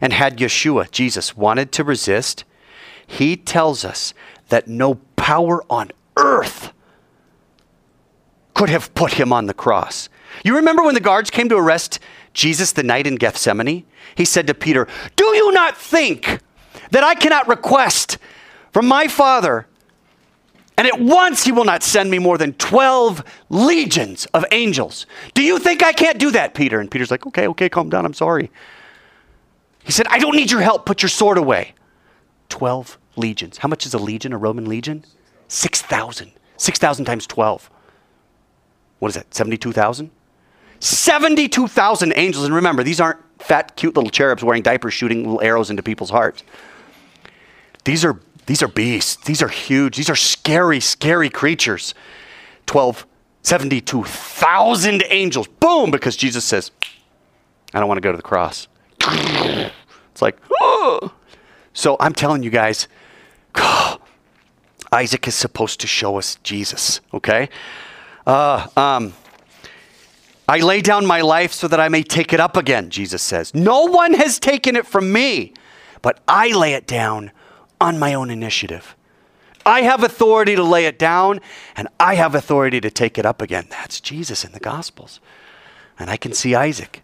And 0.01 0.11
had 0.11 0.37
Yeshua, 0.37 0.89
Jesus, 0.89 1.37
wanted 1.37 1.71
to 1.73 1.83
resist, 1.83 2.43
he 3.05 3.35
tells 3.35 3.85
us 3.85 4.13
that 4.49 4.67
no 4.67 4.95
power 5.15 5.63
on 5.69 5.91
earth 6.15 6.73
could 8.53 8.69
have 8.69 8.93
put 8.95 9.13
him 9.13 9.31
on 9.31 9.45
the 9.45 9.53
cross. 9.53 10.09
You 10.43 10.55
remember 10.55 10.83
when 10.83 10.95
the 10.95 10.99
guards 10.99 11.29
came 11.29 11.47
to 11.49 11.55
arrest 11.55 11.99
Jesus 12.33 12.71
the 12.71 12.83
night 12.83 13.05
in 13.07 13.15
Gethsemane? 13.15 13.85
He 14.15 14.25
said 14.25 14.47
to 14.47 14.53
Peter, 14.53 14.87
Do 15.15 15.25
you 15.25 15.51
not 15.51 15.77
think 15.77 16.39
that 16.91 17.03
I 17.03 17.15
cannot 17.15 17.47
request 17.47 18.17
from 18.71 18.87
my 18.87 19.07
Father, 19.07 19.67
and 20.77 20.87
at 20.87 20.99
once 20.99 21.43
he 21.43 21.51
will 21.51 21.65
not 21.65 21.83
send 21.83 22.09
me 22.09 22.19
more 22.19 22.37
than 22.37 22.53
12 22.53 23.23
legions 23.49 24.25
of 24.27 24.45
angels? 24.51 25.05
Do 25.33 25.41
you 25.41 25.59
think 25.59 25.83
I 25.83 25.93
can't 25.93 26.19
do 26.19 26.31
that, 26.31 26.53
Peter? 26.53 26.79
And 26.79 26.89
Peter's 26.89 27.11
like, 27.11 27.25
Okay, 27.27 27.47
okay, 27.47 27.69
calm 27.69 27.89
down, 27.89 28.05
I'm 28.05 28.13
sorry. 28.13 28.51
He 29.83 29.91
said, 29.91 30.07
I 30.07 30.19
don't 30.19 30.35
need 30.35 30.51
your 30.51 30.61
help, 30.61 30.85
put 30.85 31.01
your 31.01 31.09
sword 31.09 31.37
away. 31.37 31.73
12 32.49 32.97
legions. 33.17 33.59
How 33.59 33.67
much 33.67 33.85
is 33.85 33.93
a 33.93 33.97
legion, 33.97 34.33
a 34.33 34.37
Roman 34.37 34.65
legion? 34.65 35.05
6,000. 35.47 36.31
6,000 36.57 37.05
times 37.05 37.27
12. 37.27 37.69
What 38.99 39.09
is 39.09 39.15
that, 39.15 39.33
72,000? 39.33 40.09
72,000 40.79 42.13
angels. 42.15 42.45
And 42.45 42.53
remember, 42.53 42.83
these 42.83 42.99
aren't 42.99 43.19
fat, 43.39 43.75
cute 43.75 43.95
little 43.95 44.09
cherubs 44.09 44.43
wearing 44.43 44.63
diapers 44.63 44.93
shooting 44.93 45.23
little 45.23 45.41
arrows 45.41 45.69
into 45.69 45.83
people's 45.83 46.09
hearts. 46.09 46.43
These 47.83 48.03
are, 48.03 48.19
these 48.45 48.61
are 48.63 48.67
beasts. 48.67 49.15
These 49.25 49.41
are 49.41 49.47
huge. 49.47 49.97
These 49.97 50.09
are 50.09 50.15
scary, 50.15 50.79
scary 50.79 51.29
creatures. 51.29 51.93
12, 52.65 53.05
72,000 53.43 55.03
angels. 55.09 55.47
Boom, 55.47 55.91
because 55.91 56.17
Jesus 56.17 56.43
says, 56.43 56.71
I 57.73 57.79
don't 57.79 57.87
want 57.87 57.97
to 57.97 58.01
go 58.01 58.11
to 58.11 58.17
the 58.17 58.23
cross. 58.23 58.67
It's 60.11 60.21
like, 60.23 60.37
oh. 60.59 61.13
So 61.73 61.95
I'm 61.99 62.13
telling 62.13 62.41
you 62.41 62.49
guys, 62.49 62.87
Isaac 64.91 65.27
is 65.27 65.35
supposed 65.35 65.79
to 65.81 65.87
show 65.87 66.17
us 66.17 66.35
Jesus, 66.43 67.01
okay? 67.13 67.49
Uh, 68.25 68.67
um, 68.77 69.13
I 70.47 70.59
lay 70.59 70.81
down 70.81 71.05
my 71.05 71.21
life 71.21 71.51
so 71.51 71.67
that 71.67 71.79
I 71.79 71.89
may 71.89 72.03
take 72.03 72.31
it 72.31 72.39
up 72.39 72.55
again, 72.55 72.89
Jesus 72.89 73.21
says. 73.21 73.53
No 73.53 73.85
one 73.85 74.13
has 74.13 74.39
taken 74.39 74.75
it 74.75 74.85
from 74.85 75.11
me, 75.11 75.53
but 76.01 76.21
I 76.27 76.49
lay 76.49 76.73
it 76.73 76.87
down 76.87 77.31
on 77.81 77.99
my 77.99 78.13
own 78.13 78.29
initiative. 78.29 78.95
I 79.65 79.81
have 79.81 80.03
authority 80.03 80.55
to 80.55 80.63
lay 80.63 80.85
it 80.85 80.97
down, 80.97 81.41
and 81.75 81.89
I 81.99 82.15
have 82.15 82.33
authority 82.33 82.79
to 82.79 82.89
take 82.89 83.17
it 83.17 83.25
up 83.25 83.41
again. 83.41 83.67
That's 83.69 83.99
Jesus 83.99 84.45
in 84.45 84.53
the 84.53 84.61
Gospels. 84.61 85.19
And 85.99 86.09
I 86.09 86.15
can 86.15 86.31
see 86.31 86.55
Isaac. 86.55 87.03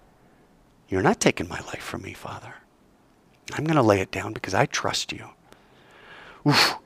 You're 0.87 1.01
not 1.01 1.19
taking 1.19 1.49
my 1.49 1.59
life 1.59 1.83
from 1.83 2.03
me, 2.03 2.13
Father. 2.13 2.55
I'm 3.51 3.65
going 3.65 3.75
to 3.75 3.81
lay 3.81 3.99
it 3.99 4.11
down 4.11 4.31
because 4.31 4.53
I 4.53 4.65
trust 4.65 5.11
you. 5.11 5.29
Oof. 6.45 6.82